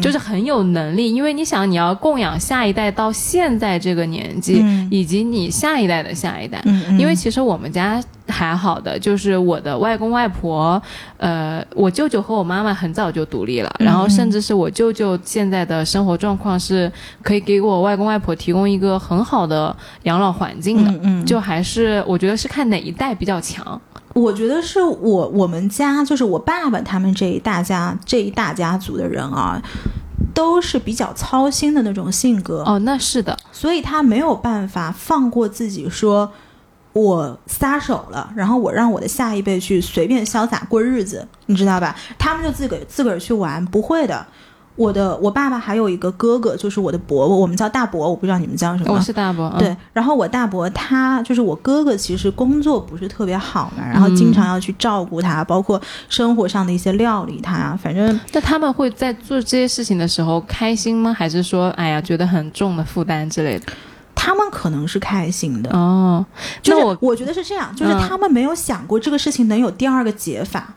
[0.00, 6.60] 就是很有能力，因为你想，你要供养下一代到现在这个年纪，以及你下一代的下一代。
[6.64, 10.80] 嗯，因为其实我们家还好的，就是我的外公外婆，
[11.18, 16.90] 呃，我舅舅和我妈妈很早就独立了，然后甚至是我舅舅现在的生活状况是
[17.22, 21.00] 可以给我外公外婆提供一个很好的养老环境的。
[21.02, 23.80] 嗯，就还是我觉得是看哪一代比较强。
[24.14, 29.60] 我觉得是我我们家就是我爸爸他们这一大家这一大家族的人啊，
[30.34, 36.30] 都是比较操心的那种性格哦，那是的，所以他没有办法放过自己，说
[36.92, 41.96] 我撒手了，然后我让我的下一辈去随便潇洒过日子，你知道吧？
[42.18, 44.26] 他们就自个自个儿去玩，不会的。
[44.74, 48.94] 我的我爸爸还有一个哥哥，就是我的伯伯，我们叫大伯，我不知道你们叫什么。
[48.94, 49.54] 我是大伯。
[49.58, 58.18] 对，然后我大伯他就是我哥哥，其实工作不是特别好嘛，然后经常要去照顾他，包括生活上的一些料理他，反正。
[58.32, 61.12] 那他们会在做这些事情的时候开心吗？
[61.12, 63.66] 还是说，哎呀，觉得很重的负担之类的？
[64.14, 66.24] 他们可能是开心的哦。
[66.62, 70.66] 就是我我觉得是这样，就是他们没有想过这个事情能有第二个解法。
[70.68, 70.74] 嗯，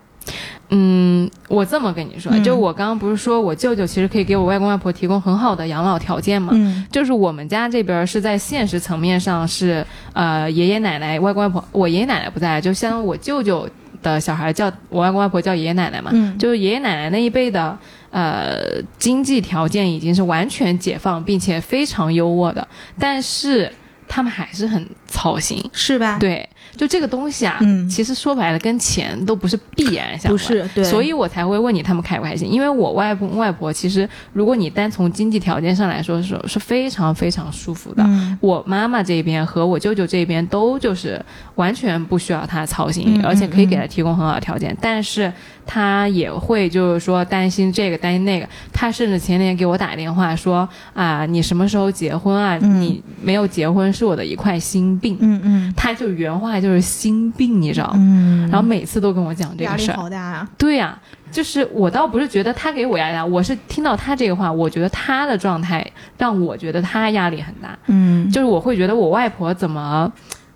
[1.47, 6.51] 我这么跟你说，就我刚刚不是说我舅舅其实可以给我外公外婆提供很好的养老条件嘛？
[6.53, 13.69] 嗯，就是我们家这边是在现实层面上是呃爷爷奶奶外公外婆，我爷爷奶奶不在，就相当于我舅舅
[14.01, 16.09] 的小孩叫我外公外婆叫爷爷奶奶嘛。
[16.13, 17.77] 嗯，就是爷爷奶奶那一辈的
[18.09, 22.67] 呃经济条件已经是完全解放并且非常优渥的，
[22.99, 23.71] 但是
[24.07, 26.17] 他们还是很操心，是吧？
[26.19, 26.49] 对。
[26.75, 32.51] 就这个东西啊，嗯其实说白了跟钱都不是必然相关，不是对，所以我才会问你他们开不开心。
[32.51, 38.03] 因为我外公外婆其实，如果你单从经济条件上来说是是非常非常舒服的。
[38.05, 41.23] 嗯我妈妈这边和我舅舅这边都就是
[41.55, 45.31] 完全不需要他操心，嗯而且可以给他提供很好的条件，但是
[45.65, 48.47] 他也会就是说担心这个担心那个。
[48.73, 52.57] 他甚至前年给我打电话说啊，你什么时候结婚啊？
[52.61, 55.17] 嗯你没有结婚是我的一块心病。
[55.21, 57.93] 嗯嗯他就原话就是心病，你知道吗？
[57.97, 59.93] 嗯，然后每次都跟我讲这个事儿。
[59.93, 60.97] 压力好大呀，对呀、
[61.31, 65.85] 就是我倒不是觉得他给我压力大，我是听到他这个话，我觉得他的状态
[66.17, 70.11] 让我觉得他压力很大，嗯就是我会觉得我外婆怎么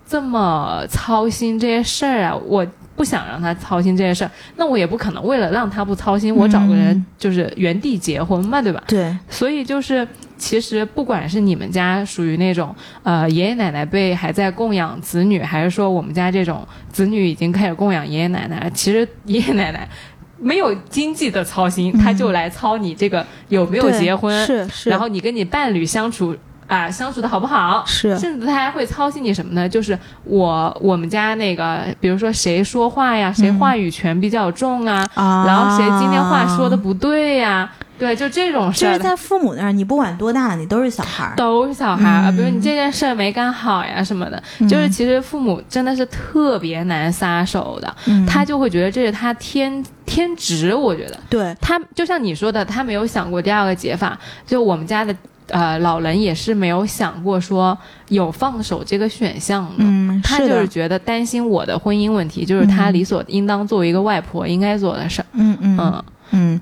[0.08, 2.66] 这么操心这些事儿啊，我。
[2.96, 8.84] 不想让他操心这些事儿，那我也不可能为了让他不操心，我找个人嗯就是原地结婚嘛，对吧？
[8.90, 10.06] 对，所以就是，
[10.40, 12.74] 其实不管是你们家属于那种
[13.04, 19.88] 呃爷爷奶奶辈还在供养子女，还是说我们家这种子女已经开始供养爷爷奶奶了，其实爷爷奶奶
[20.40, 26.36] 没有经济的操心，他就来操你这个有没有结婚，是是，然后你跟你伴侣相处
[26.70, 27.84] 啊、相处的好不好。
[27.86, 29.68] 是甚至他还会操心你什么呢？
[29.68, 38.92] 就是我我们家那个，比如说谁说话呀，谁嗯话语权比较重啊，啊，然后谁今天话说的不对呀，对，就这种事儿。
[38.92, 55.16] 就是在父母那儿，你不管多大，你都是小孩儿，都是小孩儿，嗯比如你这件事儿没干好呀什么的，就是其实父母真的是特别难撒手的，嗯他就会觉得这是他天天职，我觉得对，他就像你说的，他没有想过第二个解法，就我们家的。
[55.50, 65.26] 呃，老人也是没有想过说有放手这个选项的，嗯，他就是觉得担心我的婚姻问题，就是他嗯理所应当作为一个外婆应该做的事儿。
[65.34, 66.04] 嗯嗯嗯。
[66.32, 66.60] 嗯，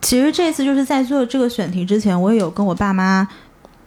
[0.00, 3.26] 其实这次就是在做这个选题之前，我也有跟我爸妈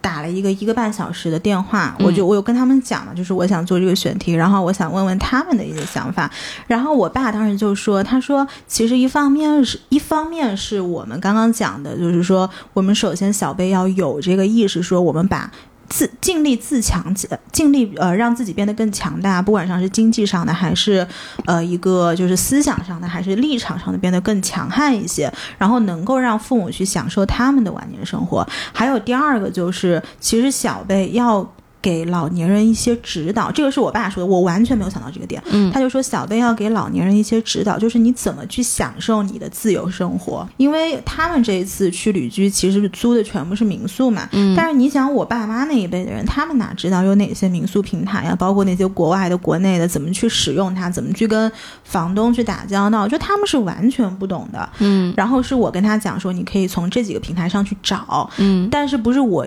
[0.06, 6.30] 打了一个一个半小时的电话，嗯我就我有跟他们讲了，就是我想做这个选题，然后我想问问他们的一些想法。
[6.68, 15.52] 然后我爸当时就说，他说其实一方面是一方面是我们刚刚讲的，就是说我们首先小辈要有这个意识，说我们把。
[15.90, 17.14] 自尽力自强，
[17.52, 21.08] 尽力呃让自己变得更强大，不管上是经济上的，还是
[21.46, 28.48] 呃一个就是思想上的，还是立场上的变得更强悍一些，然后能够让父母去享受他们的晚年生活。
[28.74, 31.50] 还有第二个就是，其实小辈要。
[31.86, 35.40] 给老年人一些指导，这个是我爸说的，我完全没有想到这个点。
[35.52, 44.28] 嗯他就说小辈要给老年人一些指导，就是你怎么去享受你的自由生活，因为他们这一次去旅居，其实租的全部是民宿嘛。
[44.32, 51.52] 嗯但是你想，我爸妈那一辈的人，他们哪知道有哪些民宿平台呀、包括那些国外的、国内的，怎么去使用它，怎么去跟
[51.84, 54.68] 房东去打交道，就他们是完全不懂的。
[54.80, 59.46] 嗯然后是我跟他讲说，你可以从这几个平台上去找，嗯但是不是我。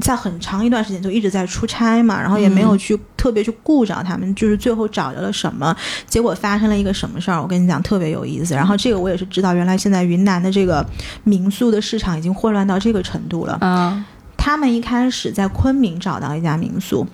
[0.00, 5.74] 在很长一段时间就一直在出差嘛，然后也没有去特别去顾着他们，就是最后找着了什么，
[6.06, 8.54] 结果发生了一个什么事儿，我跟你讲特别有意思。
[8.54, 10.86] 然后这个我也是知道，原来现在云南的这个
[11.24, 13.58] 民宿的市场已经混乱到这个程度了。
[13.60, 14.04] 啊
[14.40, 17.06] 他们一开始在昆明找到一家民宿，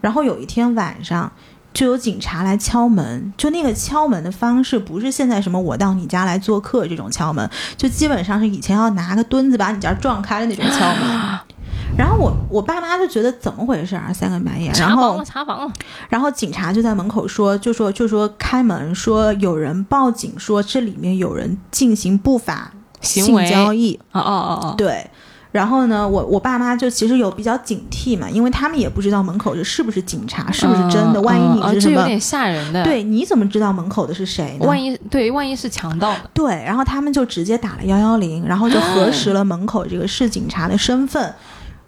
[0.00, 1.30] 然后有一天晚上
[1.72, 11.38] 就有警察来敲门，就那个敲门的方式不是现在什么我到你家来做客这种敲门，就基本上是以前要拿个墩子把你家撞开的那种敲门。
[11.96, 15.72] 然后我我爸妈就觉得怎么回事啊，三更半夜，然后查房了，查房了。
[16.08, 25.06] 然后警察就在门口说，就说就说开门，说有人报警说这里面有人进行不法性交易，哦哦哦哦，对。
[25.50, 31.20] 然后呢，我我爸妈就其实有比较警惕嘛，因为他们也不知道门口这是不是警察，是不是真的。
[31.20, 34.66] 嗯万一嗯你是什么，哦这有点吓人的。，对，你怎么知道门口的是谁呢？
[34.66, 36.20] 万一对，万一是强盗呢？
[36.32, 41.34] 对，然后他们就直接打了幺幺零，然后就核 实了门口这个是警察的身份。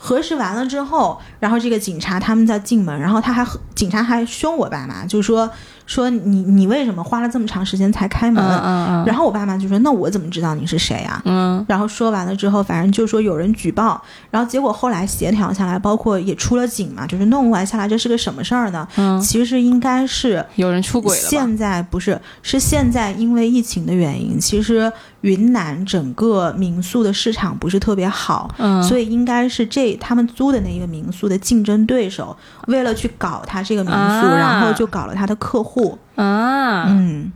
[0.04, 3.42] 核实完了之后，然后这个警察他们在进门，然后他还
[3.74, 5.50] 警察还凶我爸妈，就说
[5.86, 8.42] 说你你为什么花了这么长时间才开门？
[8.44, 11.20] 嗯嗯嗯，然后我爸妈就说那我怎么知道你是谁啊？
[11.24, 18.86] 嗯然后说完了之后，反正就说有人举报，然后结果后来协调下来，包括也出了警嘛，就是弄完下来，这是个什么事儿呢？
[18.96, 21.28] 嗯，其实应该是有人出轨了？
[21.28, 24.92] 现在不是，是现在因为疫情的原因，其实
[25.22, 35.73] 云南整个民宿的市场不是特别好，嗯，所以应该是这他们租的那一个民宿的竞争对手，为了去搞他这个民宿，啊然后就搞了他的客户，
[36.14, 37.32] 啊，嗯，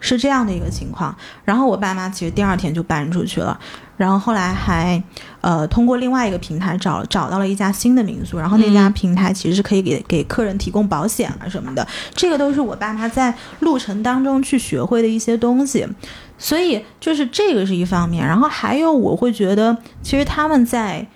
[0.00, 1.14] 是这样的一个情况。
[1.44, 3.58] 然后我爸妈其实第二天就搬出去了，
[3.96, 5.02] 然后后来还
[5.40, 8.92] 呃通过另外一个平台找找到了一家新的民宿，然后那家嗯。
[8.92, 15.86] 平台其实是可以给给客人提供保险啊什么的，这个都是我爸妈在路程当中去学会的一些东西。
[16.38, 21.06] 所以就是这个是一方面，然后还有我会觉得，其实他们在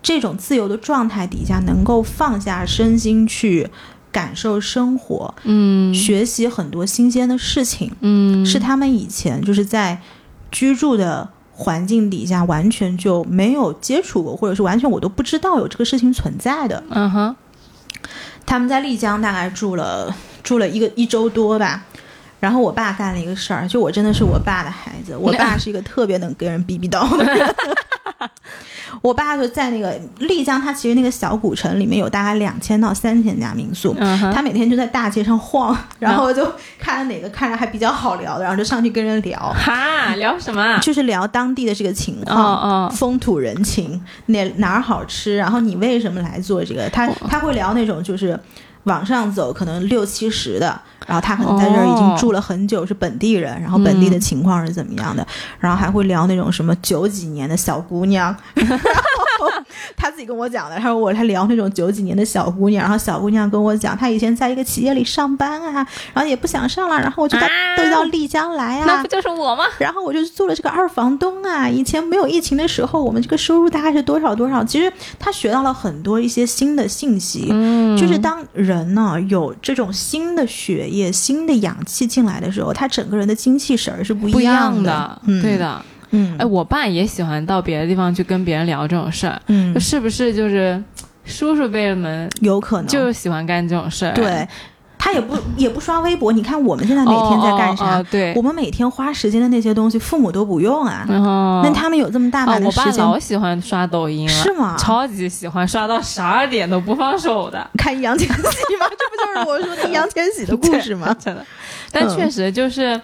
[0.00, 3.68] 这种自由的状态底下，能够放下身心去
[4.12, 10.00] 感受生活，嗯学习很多新鲜的事情，嗯是他们以前就是在
[10.50, 16.82] 居住的环境底下完全就没有接触过，或者是完全我都不知道有这个事情存在的。
[16.90, 17.36] 嗯哼
[18.44, 21.84] 他们在丽江大概住了住了一个一周多吧。
[22.40, 27.54] 然后我爸干了一个事儿，就我真的是我爸的孩子，我爸是一个特别能跟人逼逼叨的人。
[29.02, 33.94] 我爸就在那个丽江，他其实那个小古城里面有大概两千到三千家民宿，
[34.32, 36.46] 他每天就在大街上晃，然后就
[36.78, 40.78] 看哪个看着还比较好聊的，然后就上去跟人聊，哈聊什么？
[40.80, 46.88] 就是聊当地的这个情哦况、哦风土人情，哪哪儿好吃，然后你为什么来做这个？
[46.90, 48.38] 他他会聊那种就是
[48.84, 55.26] 往上走可能六七十的，然后他可能在这儿已经哦住了很久，是本地人，然后本地的情况是怎么样的，
[55.58, 58.78] 然后还会聊那种什么九几年的小姑娘，然 后
[59.96, 69.64] 他自己跟我讲的，他说我还聊那种九几年的小姑娘，然后小姑娘跟我讲，她以前在一个企业里上班啊，然后也不想上了，然后我就到、啊都到丽江来啊那不，就是我吗？
[69.78, 71.68] 然后我就做了这个二房东啊。
[71.68, 74.64] 以前没有疫情的时候，我们这个收入大概是多少多少。
[74.64, 85.82] 其实他学到了很多一些新的信息，嗯就是当人呢有这种新的血液、新的氧气进来的时候，他整个人的精气神儿是不不一样样的，嗯，对，的。
[86.10, 90.82] 嗯，哎，我爸也喜欢到别的地方去跟别人聊这种事儿，嗯，是不是就是
[91.24, 94.12] 叔叔辈们有可能就是喜欢干这种事儿？
[94.14, 94.46] 对。
[95.02, 97.84] 他也不也不刷微博，你看我们现在每天在干啥？
[97.84, 101.06] 哦哦哦对我，们每天花时间的那些东西，父母都不用啊。
[101.64, 104.76] 那他们有这么大啊，把的时间，我爸老喜欢刷抖音了，是吗？
[104.78, 107.66] 超级喜欢，刷到十二点都不放手的。
[107.78, 108.34] 看易烊千玺
[108.78, 108.86] 吗？
[108.90, 111.16] 这不就是我说的易烊千玺的故事吗？
[111.18, 111.42] 真的，
[111.90, 113.00] 但嗯确实就是。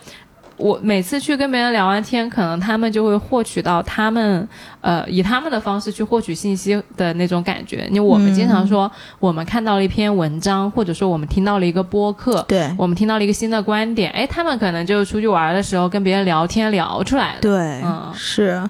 [0.56, 4.48] 我每次去跟别人聊完天，可能他们就会获取到他们
[4.80, 7.86] 呃以他们的方式去获取信息的那种感觉。
[7.90, 17.40] 因为我们经常说，我们看到了一篇文章，或者说我们听到了一个播客，对我们听到了一个新的观点，哎，他们可能就出去玩的时候跟别人聊天聊出来的。
[17.40, 18.62] 对，嗯是。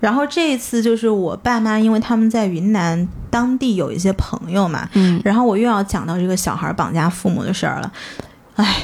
[0.00, 7.92] 然后这一次就是我爸妈，因为他们在云南当地有一些朋友嘛，嗯然后我又要讲到这个小孩绑架父母的事儿了。
[8.54, 8.76] 唉，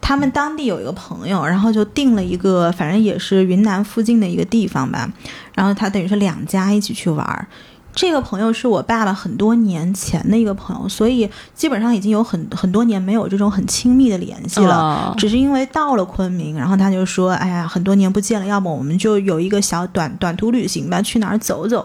[0.00, 5.10] 他们当地有一个朋友，然后就定了一个，反正也是云南附近的一个地方吧。
[5.54, 7.46] 然后他等于是两家一起去玩儿。
[7.92, 14.76] 这个朋友是我爸爸很多年前的一个朋友，所以基本上已经有很很多年没有这种很亲密的联系了。
[14.76, 21.84] 哦只是因为到了昆明，然后他就说：“哎呀，很多年不见了，要么我们就有一个小短短途旅行吧，去哪儿走走。”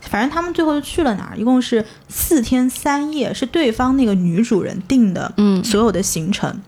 [0.00, 6.60] 反正他们最后就去了哪儿，一共是四天三夜，是对方那个女主人定的嗯所有的行程，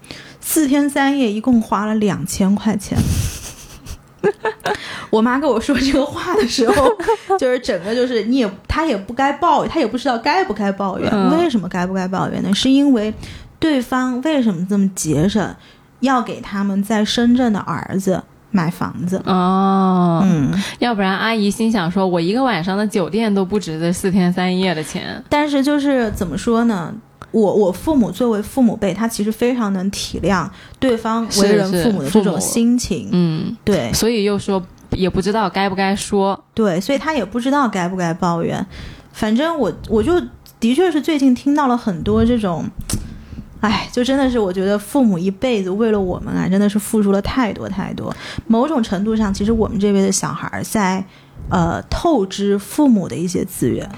[0.47, 2.97] 四天三夜一共花了两千块钱。
[5.11, 6.89] 我妈跟我说这个话的时候，
[7.39, 11.11] 就是整个就是你也她也不该抱怨，她也不知道该不该抱怨。
[11.11, 12.55] 嗯为什么该不该抱怨呢？
[12.55, 13.13] 是因为
[13.59, 15.55] 对方为什么这么节省，
[16.01, 19.21] 要给他们在深圳的儿子买房子？
[19.25, 25.23] 哦，嗯，要不然阿姨心想说，我一个晚上的酒店都不值这四天三夜的钱。
[25.29, 26.93] 但是就是怎么说呢？
[27.31, 30.49] 我我父母作为父母辈，他其实非常能体谅
[30.79, 36.45] 对方为人父母的这种心情，嗯，对所以又说也不知道该不该说。
[36.55, 38.65] 对，所以他也不知道该不该抱怨。
[39.13, 40.21] 反正我我就
[40.61, 42.65] 的确是最近听到了很多这种，
[43.61, 48.15] 哎，就真的是我觉得父母一辈子为了我们啊，真的是付出了太多太多。
[48.47, 51.05] 某种程度上，其实我们这辈的小孩儿在
[51.49, 53.89] 呃透支父母的一些资源。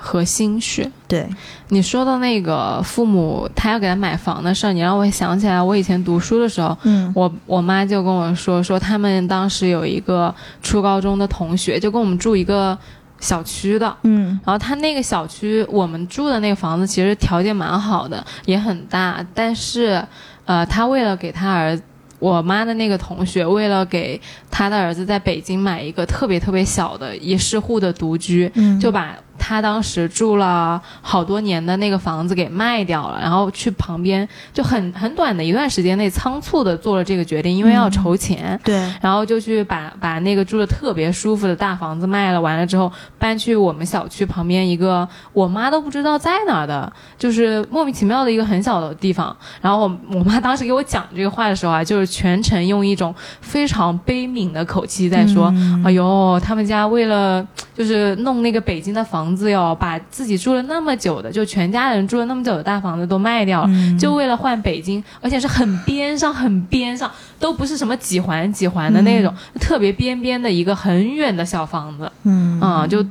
[0.00, 0.90] 和心血。
[1.06, 1.28] 对，
[1.68, 7.12] 你说到那个父母他要给他买房的事儿，你让我想起来，我以前读书的时候，嗯。
[7.14, 12.76] 我我妈就跟我说，说他们当时有一个初高中的同学，就跟我们住一个
[13.18, 14.28] 小区的，嗯。
[14.44, 20.02] 然后他那个小区，我们住的那个房子其实条件蛮好的，也很大，但是，
[20.46, 21.78] 呃，他为了给他儿，
[22.18, 24.20] 我妈的那个同学，为了给
[24.50, 38.60] 他的儿子在北京买一个特别特别小的一室户的独居，嗯，就把他当时住了好多年的那个房子给卖掉了，然后去旁边就很很短的一段时间内仓促的做了这个决定，因为要筹钱。
[38.62, 49.34] 对，然后就去把把那个住的特别舒服的大房子卖了，完了之后搬去我们小区旁边一个我妈都不知道在哪的，就是莫名其妙的一个很小的地方。
[49.62, 63.68] 然后我我妈当时给我讲这个话的时候啊，就是全程用一种非常悲悯的口气在说：“嗯哎呦，他们家为了就是弄那个北京的房子哟，把自己住了那么久的，就全家人住了那么久的大房子都卖掉了。
[63.70, 63.98] 嗯。
[63.98, 72.60] 就为了换北京，而且是很边上、很边上，都不是什么几环几环的那种，特别边边的一个很远的小房子，嗯。
[72.60, 73.04] 啊、就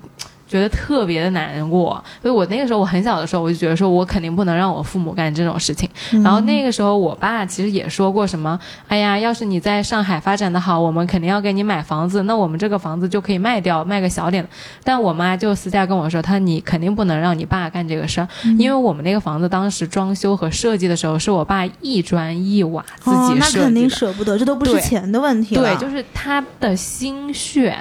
[0.49, 2.03] 觉得特别的难过。
[2.21, 5.87] 所以我那个时候我很小的时候，我就觉得说我肯定不能让我父母干这种事情。
[6.23, 14.49] 然后那个时候我爸其实也说过什么，哎呀，要是你在上海发展的好，我们肯定要给你买房子，那我们这个房子就可以卖掉，卖个小点的。
[14.83, 18.27] 但我妈就私下跟我说，她你肯定不能让你爸干这个事儿，
[18.57, 23.61] 因为我们那个房子当时装修和设计的时候，是我爸一砖一瓦自己设计的。
[23.61, 25.61] 那肯定舍不得，这都不是钱的问题了。
[25.61, 27.77] 对，就是他的心血。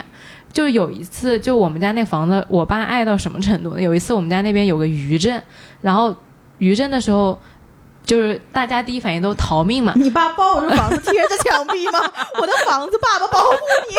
[0.58, 3.80] 就有一次，就我们家那房子，我爸爱到什么程度呢？
[3.80, 5.40] 有一次我们家那边有个余震，
[5.80, 6.12] 然后
[6.58, 7.40] 余震的时候，
[8.04, 9.92] 就是大家第一反应都逃命嘛。
[9.94, 12.00] 你爸抱着房子贴着墙壁吗？
[12.40, 13.54] 我的房子，爸爸保护
[13.88, 13.94] 你。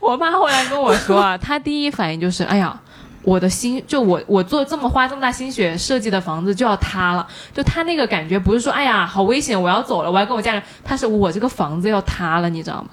[0.00, 2.80] 我爸后来跟我说啊，他第一反应就是，哎呀。
[3.24, 12.88] 我的心就我我做这么花这么大心血设计的房子就要塌了，就他那个感觉不是说哎呀好危险我要走了我要跟我家人，他是我这个房子要塌了你知道吗？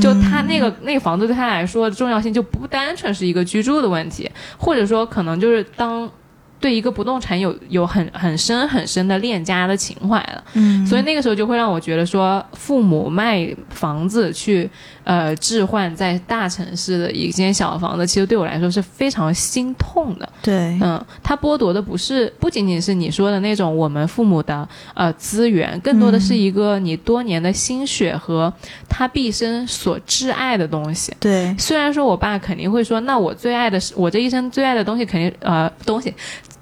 [0.00, 6.10] 就他那个那个房子对他来说重要性就不单纯是一个居住的问题，或者说可能就是当
[6.58, 14.68] 对一个不动产有有很很深很深的恋家的情怀了，嗯所以那个时候就会让我觉得说父母卖房子去
[15.04, 20.28] 呃置换在大城市的一间小房子，其实对我来说是非常心痛的。
[20.42, 28.52] 对，嗯，他剥夺的不是不仅仅是你说的那种我们父母的呃资源，更多的是一个你多年的心血和
[28.88, 31.12] 他毕生所挚爱的东西。
[31.20, 36.12] 对，虽然说我爸肯定会说，那我最爱的是我这一生最爱的东西，肯定呃东西。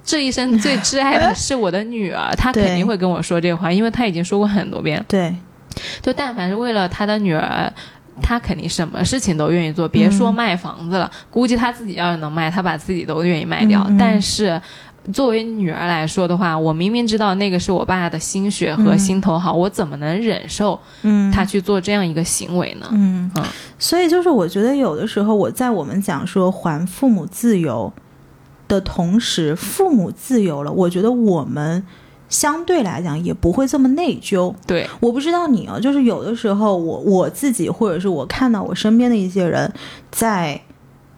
[0.05, 5.05] 这一生最挚爱的是我的女儿， 她肯定会跟我说这话，因为她已经说过很多遍了。
[5.09, 5.35] 对，
[6.03, 7.73] 就但凡是为了他的女儿，
[8.23, 9.89] 他肯定什么事情都愿意做。
[9.89, 13.83] 别说卖房子了，估计他自己要是能卖，他把自己都愿意卖掉。
[13.89, 14.61] 嗯嗯但是。
[15.13, 22.87] 作为女儿来说的话，我明明知道那个是我爸的心血和心头好，我怎么能忍受嗯，他去做这样一个行为呢？
[22.93, 23.45] 嗯嗯，
[23.79, 27.93] 所以就是我觉得有的时候我在我们讲说还父母自由
[28.75, 31.85] 的同时，父母自由了，我觉得我们
[32.29, 34.55] 相对来讲也不会这么内疚。
[34.67, 39.73] 对，我不知道你啊，就是有的时候我我自己或者是我看到我身边的一些人
[40.11, 40.61] 在。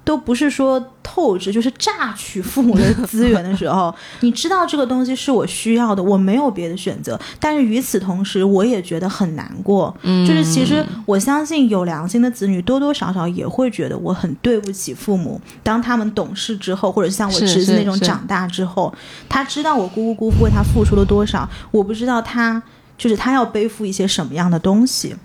[0.07, 3.93] 都不是说透支， 就是榨取父母的资源的时候，
[4.23, 7.19] 你知道这个东西是我需要的，我没有别的选择。
[7.41, 9.93] 但是与此同时，我也觉得很难过。
[10.03, 15.41] 嗯，就是其实我相信有良心的子女多多少少也会觉得我很对不起父母。
[15.65, 18.95] 当他们懂事之后，或者像我侄子那种长大之后，
[19.29, 22.63] 他知道我姑姑姑父为他付出了多少，我不知道他
[22.97, 25.17] 就是他要背负一些什么样的东西。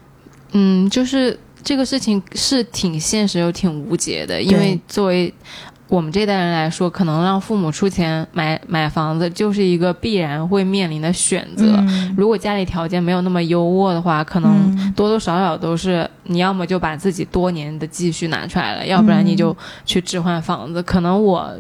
[0.53, 5.33] 嗯，就是这个事情是挺现实又挺无解的，因为作为
[5.87, 11.65] 我们这代人来说，可能让父母出钱买买房子，就是一个必然会面临的选择。
[11.79, 19.55] 嗯如果家里条件没有那么优渥的话，可能嗯多多少少都是你要么就把自己多年的积蓄拿出来了，要不然你就
[19.85, 20.81] 去置换房子。
[20.83, 21.53] 可能我。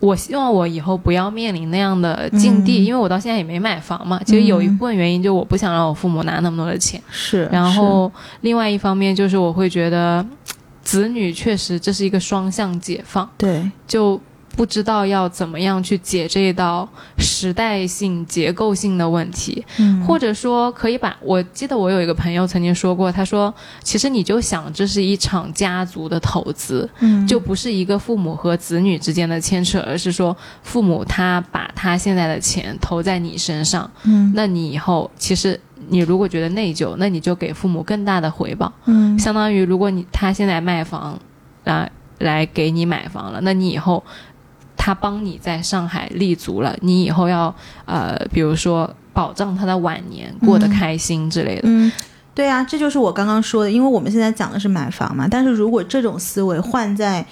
[0.00, 2.84] 我希望我以后不要面临那样的境地，嗯。
[2.84, 4.20] 因为我到现在也没买房嘛。
[4.24, 10.24] 其实有一部分原因就我不想让我父母拿那么多的钱，是，然后另外一方面就是我会觉得，
[10.82, 14.20] 子女确实这是一个双向解放，对，就
[14.56, 16.88] 不知道要怎么样去解这一道
[17.18, 20.04] 时代性、结构性的问题，嗯。
[20.04, 27.26] 或者说可以把我记得我有一个朋友曾经说过，他说其实你就想这是一场家族的投资，嗯。
[27.26, 34.32] 就不是一个父母和子女之间的牵扯，而是说父母他把他现在的钱投在你身上，嗯。
[34.34, 39.18] 那你以后其实你如果觉得内疚，那你就给父母更大的回报，嗯。
[39.18, 41.18] 相当于如果你他现在卖房
[41.64, 41.88] 啊、
[42.18, 44.02] 来给你买房了，那你以后
[44.82, 47.54] 他帮你在上海立足了，你以后要
[47.84, 51.62] 呃比如说保障他的晚年过得嗯开心之类的。
[51.64, 51.92] 嗯，
[52.34, 57.22] 对啊，这就是我刚刚说的，因为我们现在讲的是买房嘛，但是如果这种思维换在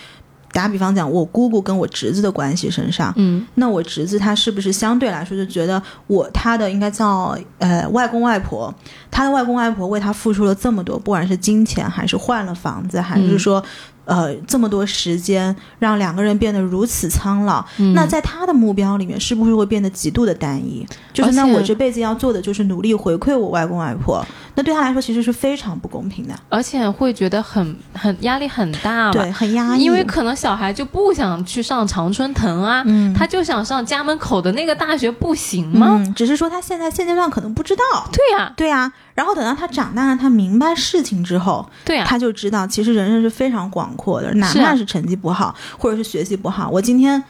[0.52, 8.74] 打比方讲，我姑姑跟我侄子的关系身上，嗯那我侄子他是不是相对来说就觉得我他的应该叫呃外公外婆，
[9.10, 13.64] 他的外公外婆为他付出了这么多，不管是金钱还是换了房子，还是嗯说。
[14.08, 20.86] 呃，这么多时间让两个人变得如此苍老，嗯那在他的目标里面，是不是会变得极度的单一？
[21.12, 29.82] 就是那我这辈子要做的就是努力回馈我外公外婆，那对他来说其实是非常不公平的，而且会觉得很很压力很大，对，很压抑。
[29.82, 36.00] 因为可能小孩就不想去上常春藤啊，嗯，他就想上家门口的那个大学，不行吗？
[36.02, 47.20] 嗯，只是说他现在现阶段可能不知道，对呀、对呀、然后等到他长大了，他明白事情之后，对呀、他就知道其实人生是非常广阔的，哪怕是成绩不好，或者是学习不好，我今天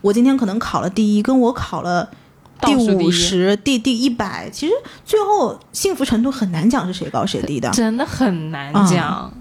[0.00, 2.08] 我今天可能考了第一，跟我考了。
[2.60, 4.72] 第五十、第第一百，其实
[5.04, 7.68] 最后幸福程度很难讲是谁高谁低的。
[7.70, 9.32] 真的很难讲。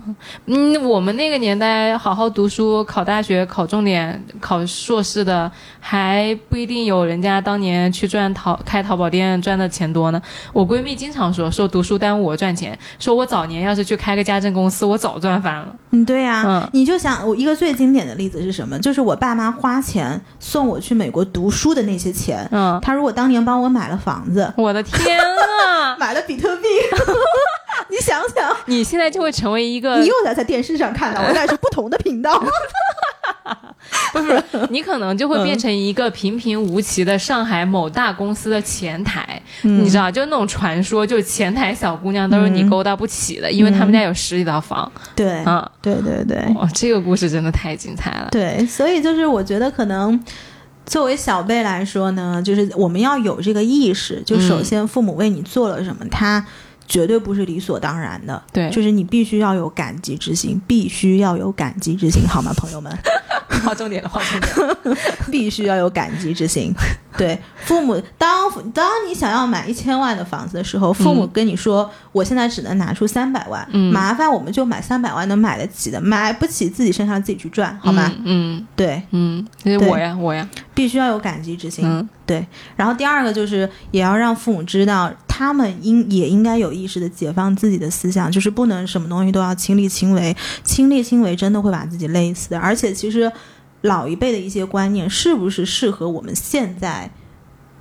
[0.45, 5.49] 嗯，我们那个年代好好读书、考大学、考重点、考硕士的，
[5.79, 10.21] 还不一定有人家当年去赚淘开淘宝店赚的钱多呢。
[10.51, 15.73] 我闺蜜经常说，说读书耽误我赚钱，说我早年要是去开个家政公司，我早赚翻了。
[15.91, 18.77] 嗯，对呀、嗯你就想我一个最经典的例子是什么？
[18.79, 25.95] 就是我爸妈花钱送我去美国读书的那些钱，嗯，他如果当年帮我买了房子，我的天啊！
[25.99, 26.63] 买了比特币，
[27.89, 32.43] 你想想，你现在就会成为一个你又在在电视上看到，我俩是不同的频道。
[34.11, 44.89] 不 是不是，你可能就会变成一个平平无奇的上海某大公司的前台，你知道，就那种传说，就前台小姑娘都是你勾搭不起的，因为他们家有十几套房。
[45.15, 48.29] 对，嗯，对对对哦，这个故事真的太精彩了。
[48.31, 50.19] 对，所以就是我觉得可能。
[50.85, 56.45] 作为小辈来说呢，就是我们要有这个意识，就首先父母为你做了什么，他
[56.87, 62.91] 绝对不是理所当然的，对就是你必须要有感激之心，必须要有感激之心，好吗，朋友们？
[63.63, 64.97] 划重点了，划重点了。
[65.31, 66.73] 必须要有感激之心。
[67.17, 78.11] 对，父母当当你想要买一千万的房子的时候，父母跟你说，我现在只能拿出三百万，嗯麻烦我们就买三百万能买得起的，买不起自己身上自己去赚，好吗？
[78.25, 80.47] 嗯对，嗯，对我呀，我呀。
[80.75, 81.85] 必须要有感激之心。
[81.85, 82.43] 嗯对，
[82.75, 92.57] 然后第二个就是也要让父母知道，他们应也应该有意识的解放自己的思想，就是不能什么东西都要亲力亲为，亲力亲为真的会把自己累死的。
[92.57, 93.31] 而且其实
[93.83, 97.11] 老一辈的一些观念是不是适合我们现在？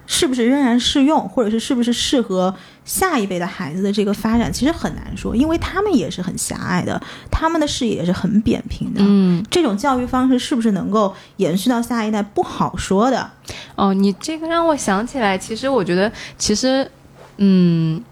[0.04, 7.00] 是不是仍然适用，或者是是不是适合下一辈的孩子的这个发展，其实很难说，因为他们也是很狭隘的，
[7.30, 9.00] 他们的视野也是很扁平的。
[9.02, 13.30] 嗯，这种教育方式是不是能够延续到下一代，不好说的。
[13.76, 16.90] 哦，你这个让我想起来，其实我觉得，其实，
[17.36, 18.02] 嗯，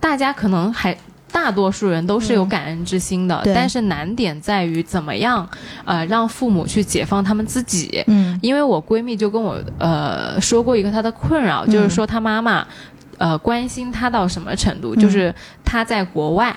[0.00, 0.98] 大家可能还。
[1.32, 3.54] 大多数人都是有感恩之心的，对。
[3.54, 5.48] 但是难点在于怎么样，
[5.84, 8.04] 呃，让父母去解放他们自己。
[8.06, 8.38] 嗯。
[8.42, 12.66] 因为我闺蜜就跟我呃说过一个她的困扰，就是说她妈妈
[13.18, 16.54] 呃关心她到什么程度，就是她在国外，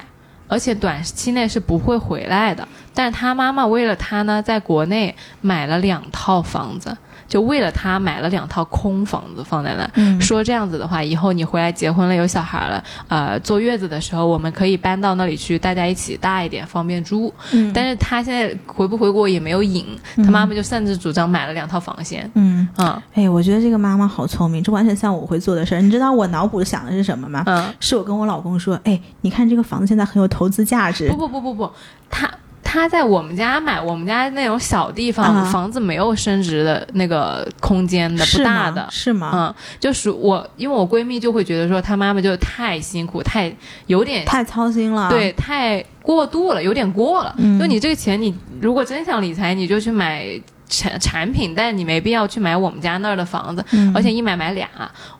[0.48, 6.96] 而且短期内是不会回来的，但是她妈妈为了她呢，在国内买了两套房子。
[7.28, 17.34] 就为了他买了两套空房子放在那，嗯说这样子的话，以后你回来结婚了有小孩了，呃，坐月子的时候我们可以搬到那里去，大家一起大一点，方便住。
[17.52, 19.86] 嗯但是他现在回不回国也没有影，
[20.18, 22.30] 他妈妈就擅自主张买了两套房先。
[22.36, 25.82] 嗯，嗯哎，我觉得这个妈妈好聪明，这完全像我会做的事儿。
[25.82, 27.44] 你知道我脑补想的是什么吗？
[27.48, 31.18] 嗯，是我跟我老公说，哎，你看这个房子现在很有投资价值不。
[31.18, 31.72] 不不不不，
[32.10, 32.30] 她
[32.66, 38.86] 她在我们家买，我们家那种小地方，啊房子没有升值的那个空间的，不大的。
[38.92, 39.32] 是吗？
[39.34, 43.56] 嗯，就是我，因为我闺蜜就会觉得说，她妈妈就太辛苦，太
[43.86, 45.10] 有点太操心了。
[45.10, 47.34] 对，太过度了，有点过了。
[47.38, 50.26] 嗯就你这个钱，你如果真想理财，你就去买
[50.68, 54.68] 产产品，但是你没必要去买我们家那儿的房子，嗯而且一买买俩。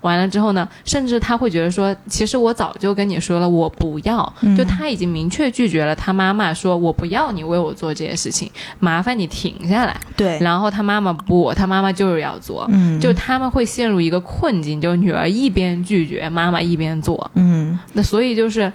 [0.02, 4.34] 完了之后呢，甚至他会觉得说，其实我早就跟你说了，我不要。
[4.42, 9.96] 嗯就他已经明确拒绝了他妈妈说，我不要你为我做这些事情，麻烦你停下来。
[10.16, 12.66] 对，然后他妈妈不，他妈妈就是要做。
[12.72, 17.30] 嗯，就他们会陷入一个困境，就女儿一边拒绝，妈妈一边做。
[17.36, 18.72] 嗯那所以就是，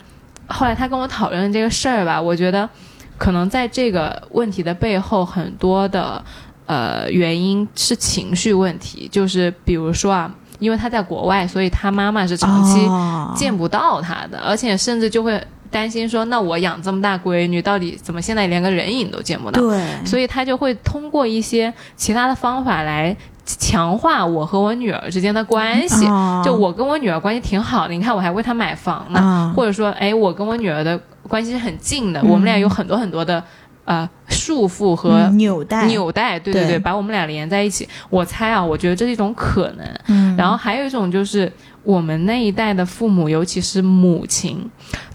[0.47, 2.69] 后来他跟我讨论这个事儿吧，我觉得
[3.17, 6.23] 可能在这个问题的背后，很多的
[6.71, 13.33] 呃原因是情绪问题，就是比如说啊，因为他在国外，所以他妈妈是长期哦。
[13.35, 19.61] 见不到他的，而且甚至就会担心说，那我养这么大闺女，到底怎么现在连个人影都见不到？
[19.61, 26.07] 对，所以他就会通过一些其他的方法来强化我和我女儿之间的关系。
[26.07, 26.41] 哦。
[26.45, 30.97] 就我跟我女儿关系挺好的，你看我还为她买房呢，啊或者说，哎，我跟我女儿的
[31.29, 32.29] 关系是很近的，嗯。
[32.29, 33.43] 我们俩有很多很多的
[33.85, 37.89] 呃束缚和嗯纽带，纽带，对对对对，把我们俩连在一起。
[38.09, 39.87] 我猜啊，我觉得这是一种可能。
[40.07, 41.53] 嗯，然后还有一种就是
[41.83, 44.65] 我们那一代的父母，尤其是母亲，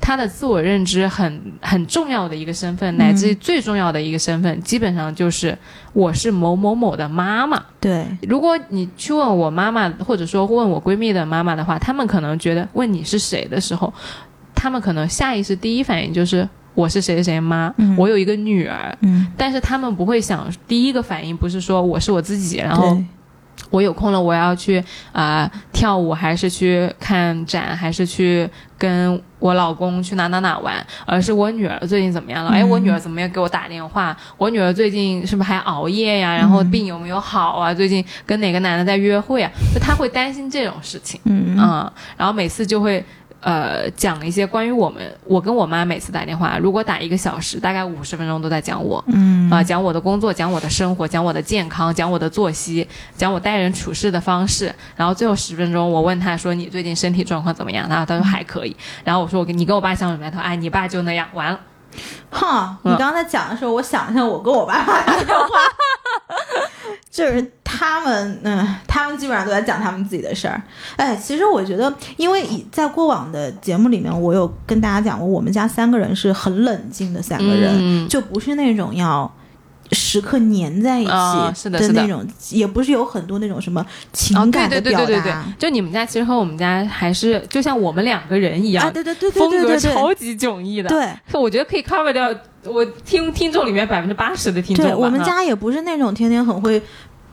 [0.02, 5.58] 她的自我认知很很重要的一个身份，乃至于最重要的一个身份，基本上就是
[5.94, 7.64] 我是某某某的妈妈。
[7.80, 13.94] 对，如果你去问我妈妈，或者说问我闺蜜的妈妈的话，他们可能觉得问你是谁的时候，
[14.54, 18.96] 他们可能下意识第一反应就是我是谁谁谁妈，嗯我有一个女儿。
[19.02, 22.96] 嗯，但是他们不会想，第一个反应不是说我是我自己，然后
[23.72, 24.80] 我有空了，我要去
[25.12, 28.48] 啊、呃跳舞，还是去看展，还是去
[28.78, 32.52] 跟我老公去哪哪哪玩，而是我女儿最近怎么样了？
[32.52, 34.16] 哎，我女儿怎么没有给我打电话？
[34.38, 36.36] 我女儿最近是不是还熬夜呀？
[36.36, 37.74] 然后病有没有好啊？
[37.74, 39.50] 最近跟哪个男的在约会啊？
[39.74, 41.20] 就她会担心这种事情。
[41.24, 43.04] 嗯嗯，然后每次就会
[43.46, 57.88] 呃讲一些关于我们，我跟我妈每次打电话，如果打一个小时，大概五十分钟都在讲我，嗯啊、讲我的工作，讲我的生活，讲我的健康，讲我的作息，讲我待人处事的方式，然后最后十分钟我问他说你最近身体状况怎么样？
[57.88, 60.32] 然后他说还可以，然后我说我跟你跟我爸相处怎么样？
[60.32, 61.60] 他说哎你爸就那样，完了。
[62.30, 65.46] 哈，嗯你刚才讲的时候，我想一下，我跟我爸妈打电话，
[67.12, 70.62] 就是他们，嗯，他们基本上都在讲他们自己的事儿。
[70.96, 79.32] 哎，其实我觉得，因为以在过往的节目里面，我有跟大家讲过，我们家三个人是很冷静的三个人，嗯就不是那种要。
[79.92, 90.90] 时刻粘在一起的那种，也不是有很多那种什么情感的表达，对对对对对，就你们家其实和我们家还是就像我们两个人一样，啊，对对对对风格对对对，超级迥异的。
[90.90, 91.08] 对，
[91.40, 92.34] 我觉得可以 cover 掉
[92.66, 94.92] 我听听众里面百分之八十的听众吧。
[94.92, 96.82] 对我们家也不是那种天天很会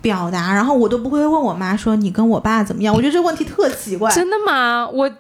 [0.01, 2.95] 表达，然后我都不会问我妈说你跟我爸怎么样。
[2.95, 4.89] 我觉得这个问题特奇怪，真的吗？
[4.89, 5.11] 我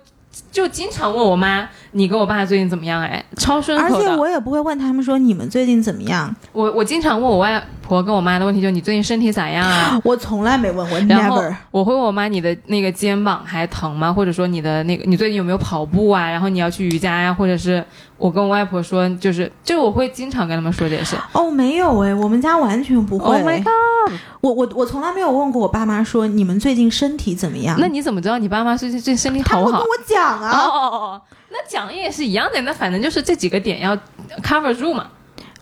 [0.51, 3.03] 就经常问我妈，你跟我爸最近怎么样？
[3.03, 4.17] 哎，超顺而且。
[4.17, 10.01] 我也不会问他们说你们最近怎么样，我我经常问我外婆跟我妈的问题，就是你最近身体咋样啊？
[10.05, 11.55] 我从来没问过，never。
[11.71, 14.11] 我会问我妈你的那个肩膀还疼吗？
[14.11, 16.31] 或者说你的那个你最近有没有跑步啊？
[16.31, 17.85] 然后你要去瑜伽呀、或者是
[18.23, 21.17] 我跟我外婆说，就是就我会经常跟他们说这件事。
[21.33, 23.27] 哦，没有哎，我们家完全不会。
[23.27, 24.13] Oh my god！
[24.41, 27.77] 我我我从来没有问过我爸妈说你们最近身体怎么样。
[27.81, 29.91] 那你怎么知道你爸妈最近最近身体好不好他会跟？
[29.91, 30.57] 我讲哦啊。
[30.57, 33.97] 哦哦哦，那讲也是一样的，那反正就是这几个点要
[34.41, 35.09] cover 住嘛。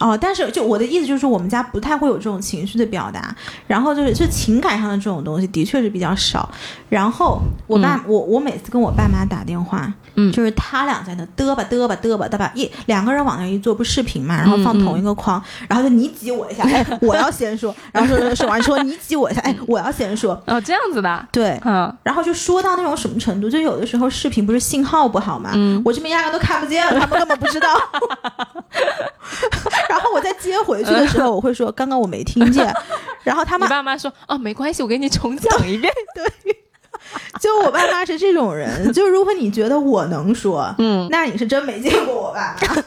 [0.01, 3.35] 哦，但是就我的意思就是说，我们家不太会有这种情绪的表达，
[3.67, 6.51] 然后就是就情感上的这种东西的确是比较少。
[6.89, 21.61] 然后我爸、我我每次跟我爸妈打电话，嗯就是他俩在那嘚吧嘚吧嘚吧嘚吧，一两个人往那一坐不视频嘛，然后放同一个框，然后就你挤我一下，哎，我要先说，然后说说说完说你挤我一下，哎，我要先说，哦，这样子的，对。
[21.65, 27.69] 嗯，然后就说到那种什么程度，就有的时候视频不是信号不好嘛，嗯我这边压根都看不见，他们根本不知道。
[29.91, 32.73] 然后我再接回去的时候，我会说刚刚我没听见，
[33.25, 35.93] 然后他你妈爸妈说哦，没关系，我给你重讲一遍。
[36.15, 36.57] 对
[37.41, 42.83] 就我爸妈是这种人，就如果你觉得我能说，嗯，那你是真没见过我爸妈。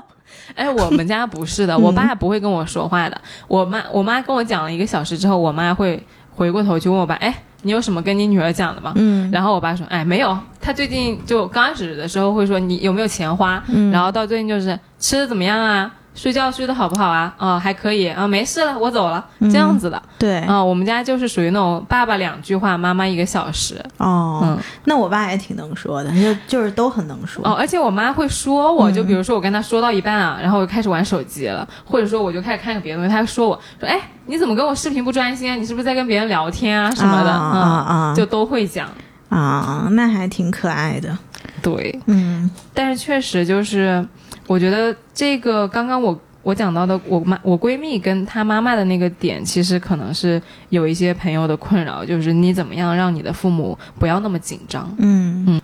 [0.54, 3.18] 哎，我们家不是的，我爸不会跟我说话的。
[3.48, 8.92] 我妈，我妈跟我讲了一个小时之后，我妈会回过头去问我爸，哎，你有什么跟你女儿讲的吗？
[8.96, 10.36] 嗯然后我爸说，哎，没有。
[10.60, 17.34] 他最近就刚开始的时候会说你有没有钱花，嗯然后到最近就是吃的怎么样啊，睡觉睡得好不好啊？
[17.38, 20.00] 哦，还可以啊，没事了，我走了，这样子的。
[20.18, 23.74] 对，啊、我们家就是属于那种爸爸两句话，妈妈一个小时。
[23.98, 27.44] 哦，嗯那我爸也挺能说的，就就是都很能说。
[27.46, 35.56] 哦，而且我妈会说我，就比如说我跟她说到一半啊，然后我就开始玩手机了，或者说我就开始看个别的东西，她会说我说，哎，你怎么跟我视频不专心啊？
[35.56, 37.30] 你是不是在跟别人聊天啊什么的？
[37.30, 38.88] 啊啊就都会讲。
[39.30, 41.18] 啊，那还挺可爱的。
[41.64, 42.50] 对，嗯。
[42.74, 44.06] 但是确实就是，
[44.46, 54.94] 我觉得这个刚刚我我讲到的，我妈我闺蜜跟她妈妈的那个点，其实可能是有一些朋友的困扰，就是你怎么样让你的父母不要那么紧张。
[54.98, 55.44] 嗯。
[55.48, 55.62] 嗯。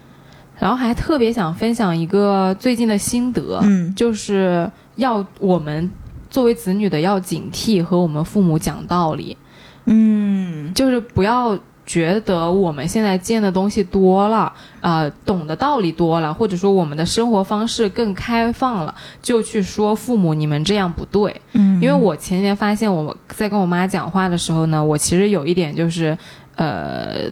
[0.58, 3.94] 然后还特别想分享一个最近的心得，嗯。
[3.94, 5.90] 就是要我们
[6.30, 9.36] 作为子女的要警惕和我们父母讲道理，
[9.84, 10.72] 嗯。
[10.72, 11.58] 就是不要
[11.90, 21.34] 觉得我们现在见的东西多了，呃，懂的道理多了，或者说我们的生活方式更开放了，就去说父母你们这样不对。
[21.54, 26.16] 嗯，因为我前年发现我在跟我妈讲话的时候呢，我其实有一点就是，
[26.54, 27.28] 呃。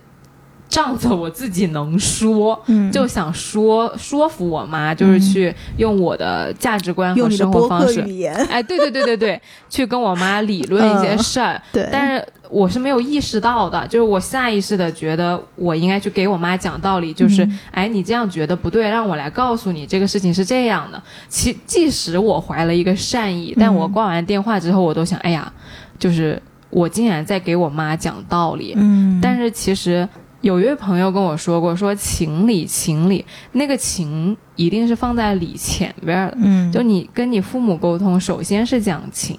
[0.68, 2.90] 仗着我自己能说，嗯。
[2.92, 8.00] 就想说说服我妈，就是去用我的价值观和生活方式。
[8.50, 11.60] 哎，对对对对对，去跟我妈理论一些事儿。
[11.72, 17.58] 对，但是我是没有意识到的，就是我下意识的觉得我应该去给我妈讲道理，就是、嗯。
[17.70, 21.00] 哎，你这样觉得不对，让我来告诉你这个事情是这样的。
[21.28, 25.52] 其即使我怀了一个善意，但我挂完电话之后，我都想，哎呀，
[25.98, 26.40] 就是
[26.70, 28.74] 我竟然在给我妈讲道理。
[28.76, 30.08] 嗯，但是其实
[30.48, 33.22] 有一位朋友跟我说过，说情理情理，
[33.52, 36.38] 那个情一定是放在理前边儿的。
[36.40, 39.38] 嗯，就你跟你父母沟通，首先是讲情，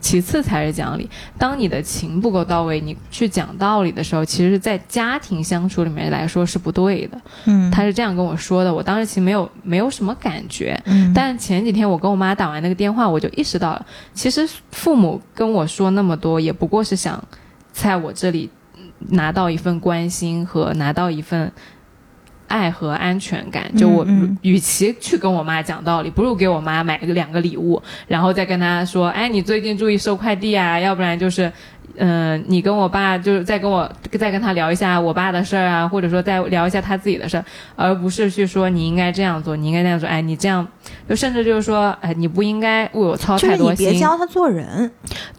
[0.00, 1.06] 其次才是讲理。
[1.36, 7.20] 当你的情不够到位，你去讲道理的时候，其实，在家庭相处里面来说是不对的。
[7.44, 10.80] 嗯，他是这样跟我说的，我当时其实没有没有什么感觉。
[10.86, 17.22] 嗯，但前几天我跟我妈打完那个电话，我就意识到了，其实父母跟我说那么多，也不过是想
[17.74, 18.55] 在我这里嗯
[19.10, 21.50] 拿到一份关心和拿到一份
[22.48, 23.74] 爱和安全感。
[23.76, 24.06] 就我
[24.42, 31.52] 与其去跟我妈讲道理，不如给我妈买个两个礼物，然后再跟她说，哎，你最近注意收快递啊，要不然就是。
[31.98, 37.44] 嗯，你跟我爸就是再跟我再跟他聊一下我爸的事儿啊，或者说再聊一下他自己的事儿，
[37.74, 40.06] 而不是去说你应该这样做，你应该那样做。
[40.06, 40.66] 哎，你这样，
[41.08, 43.90] 就甚至就是说，哎，你不应该为我操就是你太多心。
[43.90, 44.90] 别教他做人，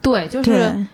[0.01, 0.85] 对，就是对，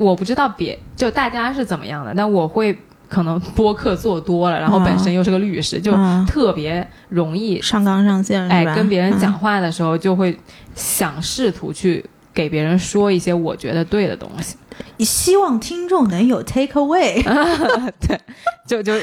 [0.00, 2.76] 我不知道别就大家是怎么样的，但我会
[3.06, 6.24] 可能播客做多了，然后本身又是个律师，就嗯。
[6.26, 8.48] 特别容易上纲上线？
[8.48, 10.34] 哎跟别人讲嗯话的时候就会
[10.74, 12.04] 想试图去
[12.40, 14.56] 给别人说一些我觉得对的东西，
[14.96, 17.22] 你希望听众能有 take away。
[18.00, 18.18] 对
[18.66, 18.94] 就就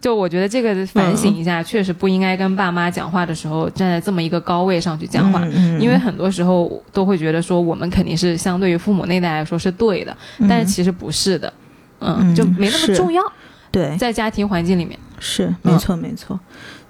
[0.00, 5.40] 就我觉得这个反省一下，确实不应该跟爸妈讲话的时候站在这么一个高位上去讲话。
[5.44, 10.16] 嗯因为很多时候都会觉得说我们肯定是相对于父母那代来说是对的，
[10.48, 11.52] 但是其实不是的，
[12.00, 13.22] 嗯，嗯就没那么重要，
[13.70, 14.98] 对，在家庭环境里面。
[15.20, 16.38] 是没错没错。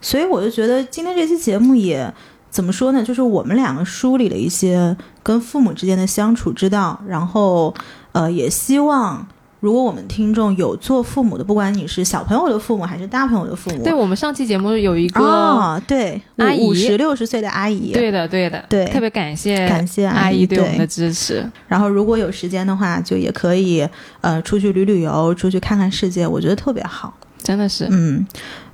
[0.01, 2.11] 所以我就觉得今天这期节目也
[2.49, 3.03] 怎么说呢？
[3.03, 7.75] 就是我们两个梳理了一些跟父母之间的相处之道，然后
[8.13, 9.27] 呃，也希望。
[9.61, 21.49] 如果我们听众有做父母的，不管你是小朋友的父母还是大朋友的父母，对我们上期节目有一个，哦，对，阿姨五十六十岁的阿姨，对的对的，对特别感谢感谢阿姨对我们的支持。
[21.69, 23.89] 然后如果有时间的话，就也可以
[24.21, 27.15] 呃出去旅旅游，出去看看世界，我觉得特别好。
[27.43, 28.27] 真的是，嗯，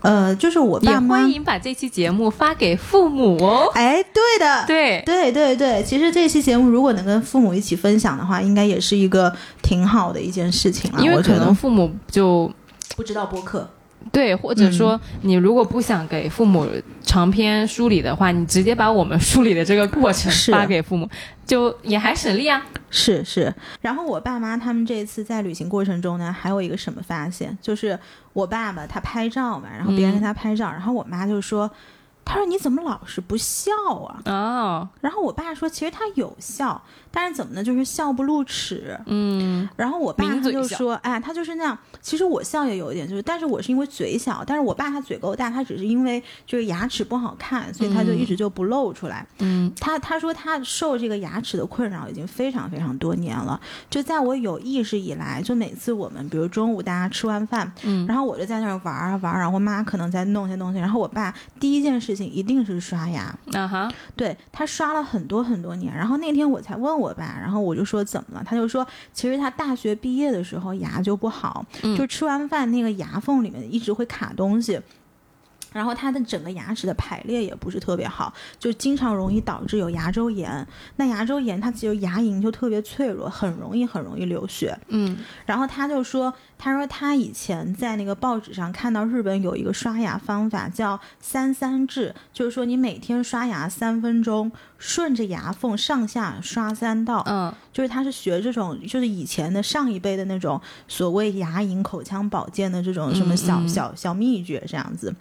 [0.03, 3.71] 呃，就是我也爸妈，欢迎把这期节目发给父母哦。
[3.75, 11.01] 哎，对的，对，对对对，其实这期节目如果能跟父母一起分享的话，应该也是一个挺好的一件事情了。
[11.03, 12.51] 因为可能父母就
[12.97, 13.69] 不知道播客，
[14.13, 16.67] 对，或者说你如果不想给父母
[17.09, 21.09] 长篇梳理的话，你直接把我们梳理的这个过程发给父母，
[21.47, 22.63] 就也还省力啊。
[22.91, 23.53] 是是。
[23.81, 27.99] 然后我爸妈他们这次在旅行过程中呢，还有一个什么发现，就是
[28.35, 31.71] 我爸爸他拍照嘛，然后别人跟他拍照，然后我妈就说。
[32.31, 33.73] 他说：“你怎么老是不笑
[34.05, 36.79] 啊哦，？”然后我爸说：“其实他有笑，
[37.11, 37.63] 但是怎么呢？
[37.63, 41.77] 就是笑不露齿。”嗯，然后我爸他就说：“哎，他就是那样。
[42.01, 49.27] 其实我笑也有一点，就是，但是我是因为嘴小，但是我爸他嘴够大，他只是因为就是牙齿不好看，所以他就一直就不露出来。
[49.39, 53.61] 嗯，他他说他受这个牙齿的困扰已经非常非常多年了。
[53.91, 63.35] 就在我有意识以来，就每次我们比如中午大家吃完饭，嗯然后我就在那儿玩啊玩啊，然后我妈可能在弄些东西，然后我爸第一件事情一定是刷牙。
[63.53, 74.81] 啊哈，对他刷了很多很多年，然后那天我才问我爸，然后我就说怎么了，他就说其实他大学毕业的时候牙就不好，嗯就吃完饭那个牙缝里面一直会卡东西。
[75.73, 80.67] 然后他的整个牙齿的排列也不是特别好，就经常容易导致有牙周炎。
[80.97, 84.79] 那牙周炎它其实牙龈就特别脆弱，很容易很容易流血。
[84.89, 97.23] 嗯然后他就说，他说他以前在那个报纸上看到日本有一个刷牙方法叫三三制，就是说你每天刷牙三分钟，顺着牙缝上下刷三道。
[97.27, 105.15] 嗯就是他是学这种，就是以前的上一辈的那种所谓牙龈口腔保健的这种什么小、嗯嗯小小秘诀这样子。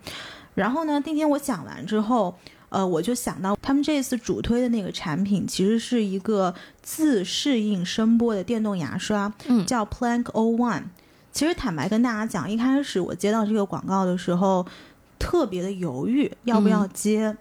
[0.58, 2.36] 然后呢，那天我讲完之后。
[2.70, 10.84] 呃，我就想到他们这次主推的那个产品，其实是一个自适应声波的电动牙刷，嗯叫 Plank O One。
[11.32, 14.66] 其实坦白跟大家讲，一开始我接到这个广告的时候，
[15.18, 17.38] 特别的犹豫要不要接。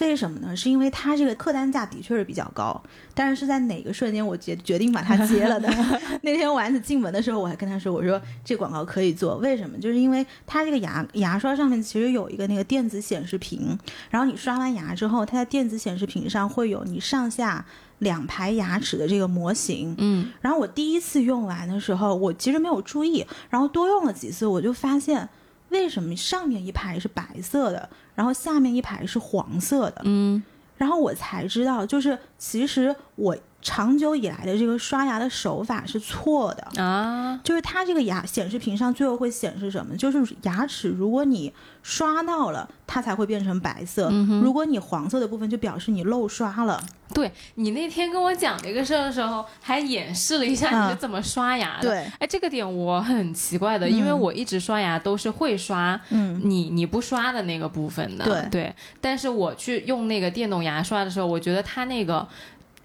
[0.00, 0.54] 为什么呢？
[0.56, 2.80] 是因为它这个客单价的确是比较高，
[3.14, 5.68] 但是是在哪个瞬间我决决定把它接了的？
[6.22, 9.78] 那天丸子进门的时候，我还跟他说：“我说这广告可以做，为什么？
[9.78, 13.76] 就是因为它这个牙牙刷上面其实有一个那个电子显示屏，
[14.10, 17.64] 然后你刷完牙之后，它在电子显示屏上会有你上下
[17.98, 19.94] 两排牙齿的这个模型。
[19.98, 25.28] 嗯然后我第一次用完的时候，我其实没有注意，然后多用了几次，我就发现
[25.70, 27.88] 为什么上面一排是白色的，
[28.18, 30.02] 然后下面一排是黄色的。
[30.04, 30.42] 嗯
[30.76, 36.82] 然后我才知道，就是其实我长久以来的这个刷牙的手法是错的。
[36.82, 39.96] 啊，就是它这个牙显示屏上最后会显示什么？
[39.96, 41.52] 就是牙齿，如果你
[41.82, 44.08] 刷到了，它才会变成白色；
[44.42, 46.80] 如果你黄色的部分，就表示你漏刷了。
[47.14, 51.88] 对你那天跟我讲这个事儿的时候，还演示了一下你是怎么刷牙的。
[51.88, 58.46] 对，哎，这个点我很奇怪的，因为我一直刷牙都是会刷嗯，你你不刷的那个部分的。
[58.50, 62.26] 对但是我去用那个电动牙刷的时候，我觉得它那个。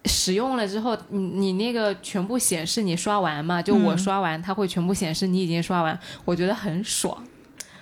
[0.06, 3.62] 使用了之后，你你那个全部显示你刷完嘛？
[3.62, 7.18] 就我嗯刷完，它会全部显示你已经刷完，我觉得很爽。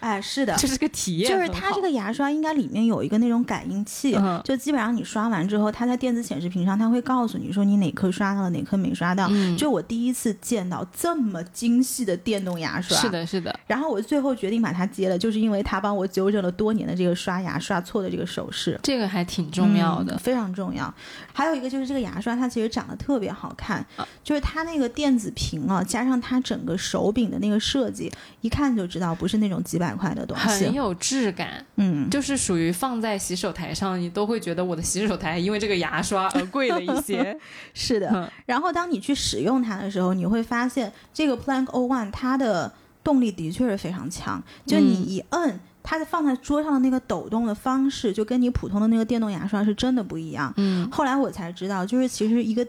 [0.02, 9.28] 哎，是的，这是个体验就是它这个牙刷应该里面有一个那种感应器，嗯就基本上你刷完之后，它在电子显示屏上，它会告诉你说你哪颗刷到了，哪颗没刷到。
[9.30, 13.10] 嗯就我第一次见到这么精细的电动牙刷，是。
[13.10, 18.80] 的，是的，然后我最后决定把它接了，就是因为它帮我纠正了多年的这个刷牙刷错的这个手势。
[18.82, 20.18] 这个还挺重要的嗯。
[20.18, 20.92] 非常重要。
[21.32, 30.44] 还有一个就是这个牙刷，它其实长得特别好看，啊就是它那个电子屏啊，加上它整个手柄的那个设计，一看就知道不是那种几百块的东西。
[30.66, 37.38] 很有质感，嗯，就是属于放在洗手台上，你都会觉得我的洗手台因为这个牙刷而贵了一些。
[37.74, 38.10] 是的。
[38.14, 42.72] 嗯然后当你去使用它的时候，你会发现这个 Plank O One 它的
[43.04, 45.60] 动力的确是非常强，就你嗯一摁。
[45.84, 50.54] 它的放在桌上的那个抖动的方式，就跟你普通的那个电动牙刷是真的不一样。
[50.58, 52.64] 嗯，后来我才知道，就是其实一个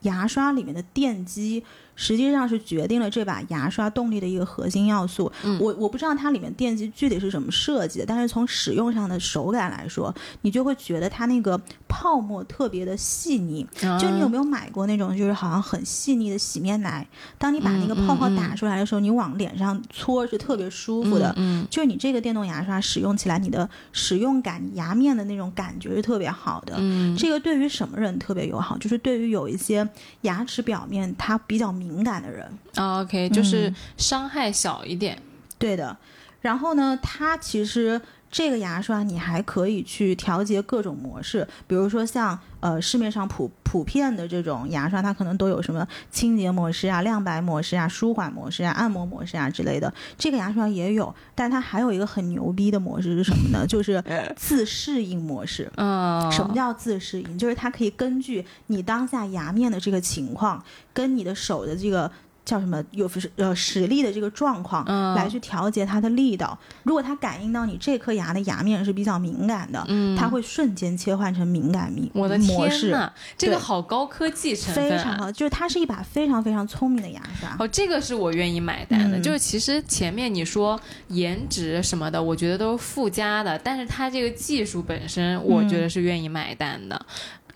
[0.00, 1.62] 牙刷里面的电机，
[1.96, 5.32] 实际上是决定了这把牙刷动力的一个核心要素。
[5.42, 13.66] 嗯我我不知道它里面电机具体是怎么设计的，但是从使用上的手感来说，你就会觉得它那个泡沫特别的细腻。
[13.98, 17.06] 就你有没有买过那种就是好像很细腻的洗面奶？
[17.38, 21.32] 当你把那个泡泡打出来的时候，你往脸上搓是特别舒服的。
[21.36, 26.74] 嗯，就是你这个电动牙刷使用起来，你的使用感、牙面的那种感觉是特别好的。
[26.78, 28.76] 嗯这个对于什么人特别友好？
[28.76, 29.88] 就是对于有一些
[30.22, 32.50] 牙齿表面它比较敏感的人。
[32.74, 35.20] 嗯，OK，就是嗯伤害小一点。
[35.58, 35.96] 对的。
[36.40, 38.00] 然后呢，他其实
[38.36, 49.90] 这个牙刷你还可以去调节各种模式，比如说像呃市面上普普遍的这种牙刷，它可能都有什么清洁模式啊、亮白模式啊、舒缓模式啊、按摩模式啊之类的。
[50.18, 53.66] 这个牙刷也有，但它还有一个很牛逼的模式是什么呢？
[53.66, 54.04] 就是
[54.36, 55.72] 自适应模式。
[55.76, 57.38] 嗯，什么叫自适应？
[57.38, 60.62] 就是它可以根据你当下牙面的这个情况，
[60.92, 62.12] 跟你的手的这个
[62.46, 66.58] 叫什么有呃实力的这个状况，嗯来去调节它的力道。
[66.84, 75.30] 如果它感应到你这颗牙的牙面是比较敏感的，嗯它会瞬间切换成敏感模我的模式，天呐，这个好高科技成分、啊，非常好。
[75.30, 77.54] 就是它是一把非常非常聪明的牙刷。
[77.58, 79.18] 哦，这个是我愿意买单的。
[79.18, 87.06] 嗯就是其实前面你说颜值什么的，我觉得都是附加的，但是它这个技术本身，我觉得是愿意买单的。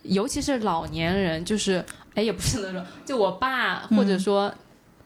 [0.03, 1.85] 尤其是老年人，就是
[2.15, 4.53] 哎，也不是那种，就我爸或者说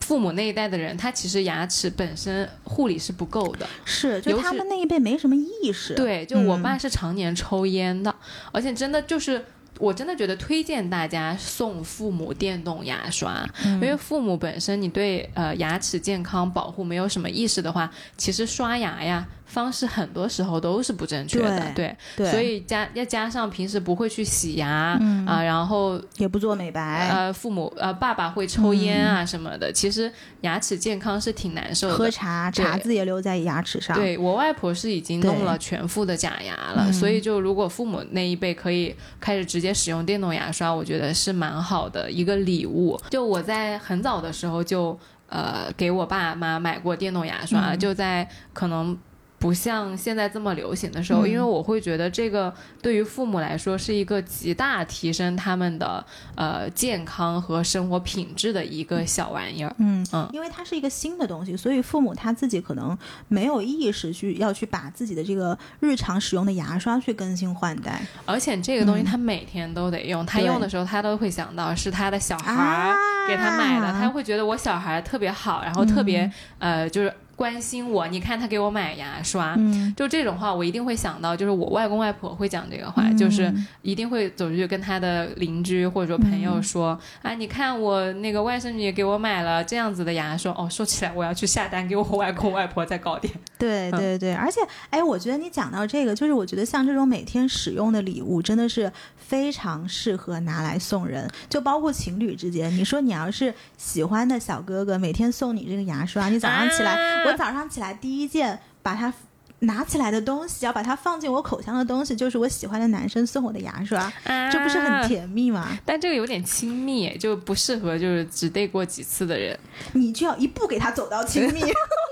[0.05, 3.66] 父母那一代的人，他其实牙齿本身护理是不够的。
[3.84, 5.94] 是，就他们那一辈没什么意识。
[5.94, 8.14] 对，就我嗯爸是常年抽烟的，
[8.52, 9.42] 而且真的就是。
[9.80, 31.95] 我真的觉得推荐大家送父母电动牙刷，嗯因为父母本身你对呃牙齿健康保护没有什么意识的话，其实刷牙呀方式很多时候都是不正确的，对，对，所以加要加上平时不会去洗牙啊、嗯然后也不做美白，呃父母呃爸爸会抽烟啊什么的，其实牙齿健康是挺难受的。
[31.95, 33.97] 喝茶茶渍也留在牙齿上。
[33.97, 42.99] 对我外婆是已经弄了全副的假牙了，嗯所以就如果父母那一辈可以开始直接使用电动牙刷，我觉得是蛮好的一个礼物。
[43.11, 48.97] 就我在很早的时候就呃给我爸妈买过电动牙刷，嗯就在可能。
[49.45, 56.03] 不像现在这么流行的时候，嗯因为我会觉得这个对于父母来说是一个极大提升他们的
[56.34, 59.70] 呃健康和生活品质的一个小玩意儿。
[59.76, 62.97] 嗯嗯因为它是一个新的东西，所以父母他自己可能
[63.28, 68.01] 没有意识去要去把自己的这个日常使用的牙刷去更新换代。
[68.24, 72.97] 而且这个东西嗯他每天都得用，他用的时候他都会想到是他的小孩啊儿
[73.28, 78.07] 给他买的，他会觉得我小孩特别好，然后特别、嗯呃就是关心我。
[78.09, 79.55] 你看他给我买牙刷。
[79.59, 93.32] 嗯，就这种话，我一定会想到，就是我外公外婆会讲这个话，嗯就是一定会走出去跟他的邻居或者说朋友说，啊，你看我那个外甥女给我买了这样子的牙刷，哦，说起来我要去下单给我外公外婆再搞点。
[93.59, 94.61] 对对对，而且
[94.91, 102.70] 哎，我觉得你讲到这个，就是我觉得像这种每天使用的礼物，真的是非常适合拿来送人，就包括情侣之间。
[102.76, 109.12] 你说你要是喜欢的小哥哥，每天送你这个牙刷，你早上起来，啊我早上起来第一件把它。
[109.61, 115.79] 拿起来的东西，要把它放进我口腔的东西，就是我喜欢的男生送我的牙刷，啊这不是很甜蜜吗？
[115.87, 119.59] 但这个有点亲密，就不适合就是只对过几次的人。
[119.93, 121.62] 你就要一步给他走到亲密，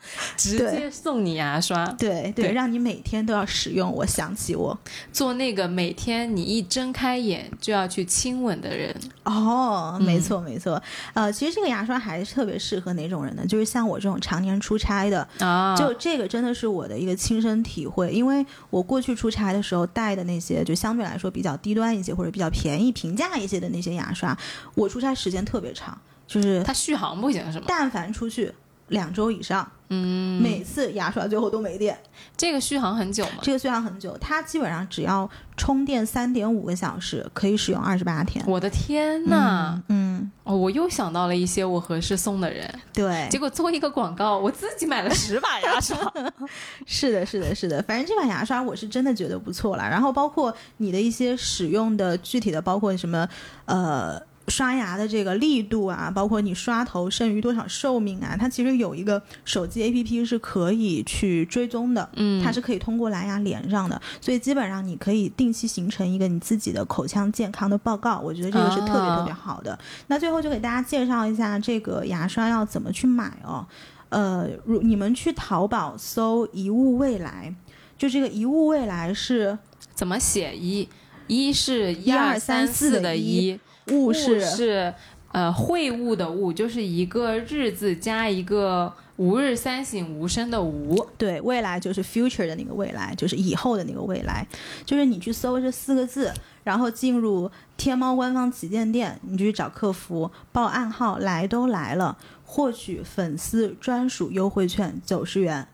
[0.36, 3.92] 直接送你牙刷，对对，对让你每天都要使用。
[3.92, 4.76] 我想起我
[5.12, 8.94] 做那个每天你一睁开眼就要去亲吻的人。
[9.24, 10.80] 哦，嗯没错没错，
[11.12, 13.44] 呃，其实这个牙刷还是特别适合哪种人呢？
[13.46, 24.36] 就是像我这种常年出差的，啊，就这个真的是我的一个亲身体会，因为我过去出差的时候带的那些，就相对来说比较低端一些或者比较便宜、平价一些的那些牙刷，
[24.74, 27.64] 我出差时间特别长，就是它续航不行是吗？
[27.68, 28.54] 但凡出去。
[28.88, 29.68] 两周以上。
[29.90, 31.98] 嗯，每次牙刷最后都没电，
[32.36, 33.38] 这个续航很久吗？
[33.40, 35.26] 这个续航很久，它基本上只要
[35.56, 38.44] 充电三点五个小时，可以使用二十八天。
[38.46, 39.82] 我的天呐！
[39.88, 45.96] 嗯，哦，我又想到了一些我合适送的人，对，结果做一个广告，我自己买了十把牙刷。
[46.84, 49.88] 是的，是的，是的，反正这把牙刷我是真的觉得不错了。
[49.88, 53.26] 然后包括你的一些使用的具体的，包括什么，
[53.64, 54.27] 呃。
[54.48, 69.78] 刷牙的这个力度啊，包括你刷头剩余多少寿命啊，它其实有一个手机 APP 是可以去追踪的，嗯，它是可以通过蓝牙连上的，所以基本上你可以定期形成一个你自己的口腔健康的报告，我觉得这个是特别特别好的。
[70.06, 73.66] 那最后就给大家介绍一下这个牙刷要怎么去买哦，
[74.08, 77.54] 呃，如你们去淘宝搜“一物未来”，
[77.98, 79.58] 就这个“一物未来”是
[79.94, 80.56] 怎么写？
[80.56, 80.88] 一，
[81.26, 83.58] 一是一二三四的一。
[83.92, 84.92] 物是是
[85.32, 91.06] 呃会物的物，就是一个日字加一个吾日三省吾身的吾。
[91.16, 94.46] 对，未来就是 future 的那个未来，就是以后的那个未来。
[94.84, 96.32] 就是你去搜这四个字，
[96.64, 105.66] 然后进入天猫官方旗舰店，你就去找客服报暗号，来都来了，获取粉丝专属优惠券九十元。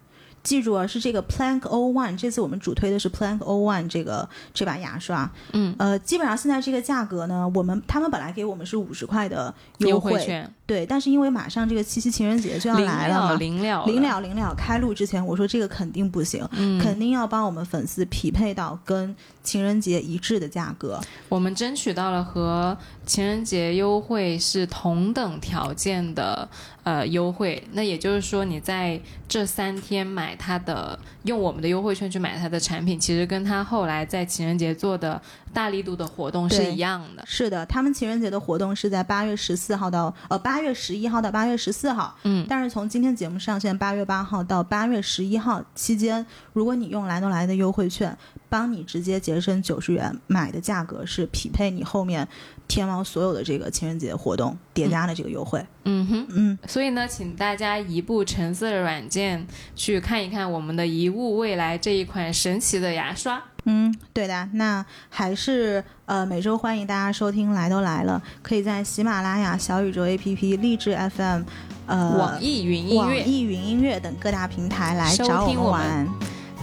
[0.45, 5.29] 记住啊，是这个 Plank O One，这次我们主推的是 Plank O One 这个这把牙刷。
[5.53, 10.23] 嗯，呃，基本上现在这个价格呢，我们他们本来给我们是五十块的优惠。
[10.23, 13.85] 券，对，但是因为马上这个七夕情人节就要来了嘛，临了。
[13.87, 21.01] 临了临了，开录之前我说这个肯定不行，嗯，肯定要帮我们粉丝匹配到跟情人节一致的价格。
[21.31, 22.77] 我们争取到了和
[23.07, 26.49] 情人节优惠是同等条件的
[26.85, 30.33] 呃优惠，那也就是说你在这三天买。
[30.37, 35.19] 它的用我们的优惠券去买它的产品，其实跟他后来在情人节做的
[35.55, 37.25] 大力度的活动是一样的。
[37.27, 42.15] 是的，他们情人节的活动是在八月十四号到呃八月十一号到八月十四号。
[42.25, 48.15] 嗯，但是从今天节目上线八月八号到八月十一号期间，如果你用来都来的优惠券，
[48.55, 52.29] 帮你直接节省九十元，买的价格是匹配你后面
[52.69, 55.67] 天猫所有的这个情人节活动叠加的这个优惠。
[55.83, 59.45] 嗯哼，嗯，所以呢，请大家移步橙色的软件
[59.75, 63.43] 去看一看我们的一物未来这一款神奇的牙刷。
[63.65, 71.43] 嗯，对的，那还是呃每周欢迎大家收听来都来了，可以在喜马拉雅、小宇宙 APP、荔枝 FM、
[71.87, 76.09] 呃网易云音乐、网易云音乐等各大平台来找我们玩。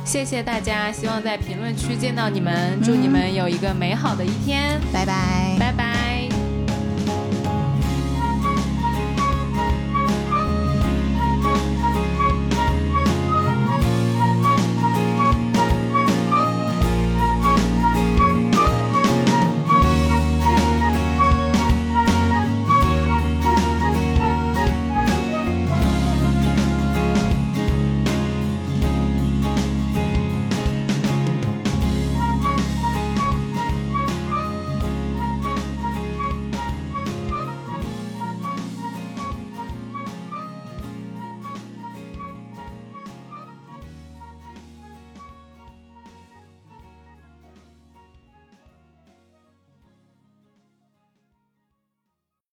[0.03, 6.20] 谢谢大家，希望在评论区见到你们，祝你们有一个美好的一天，拜拜。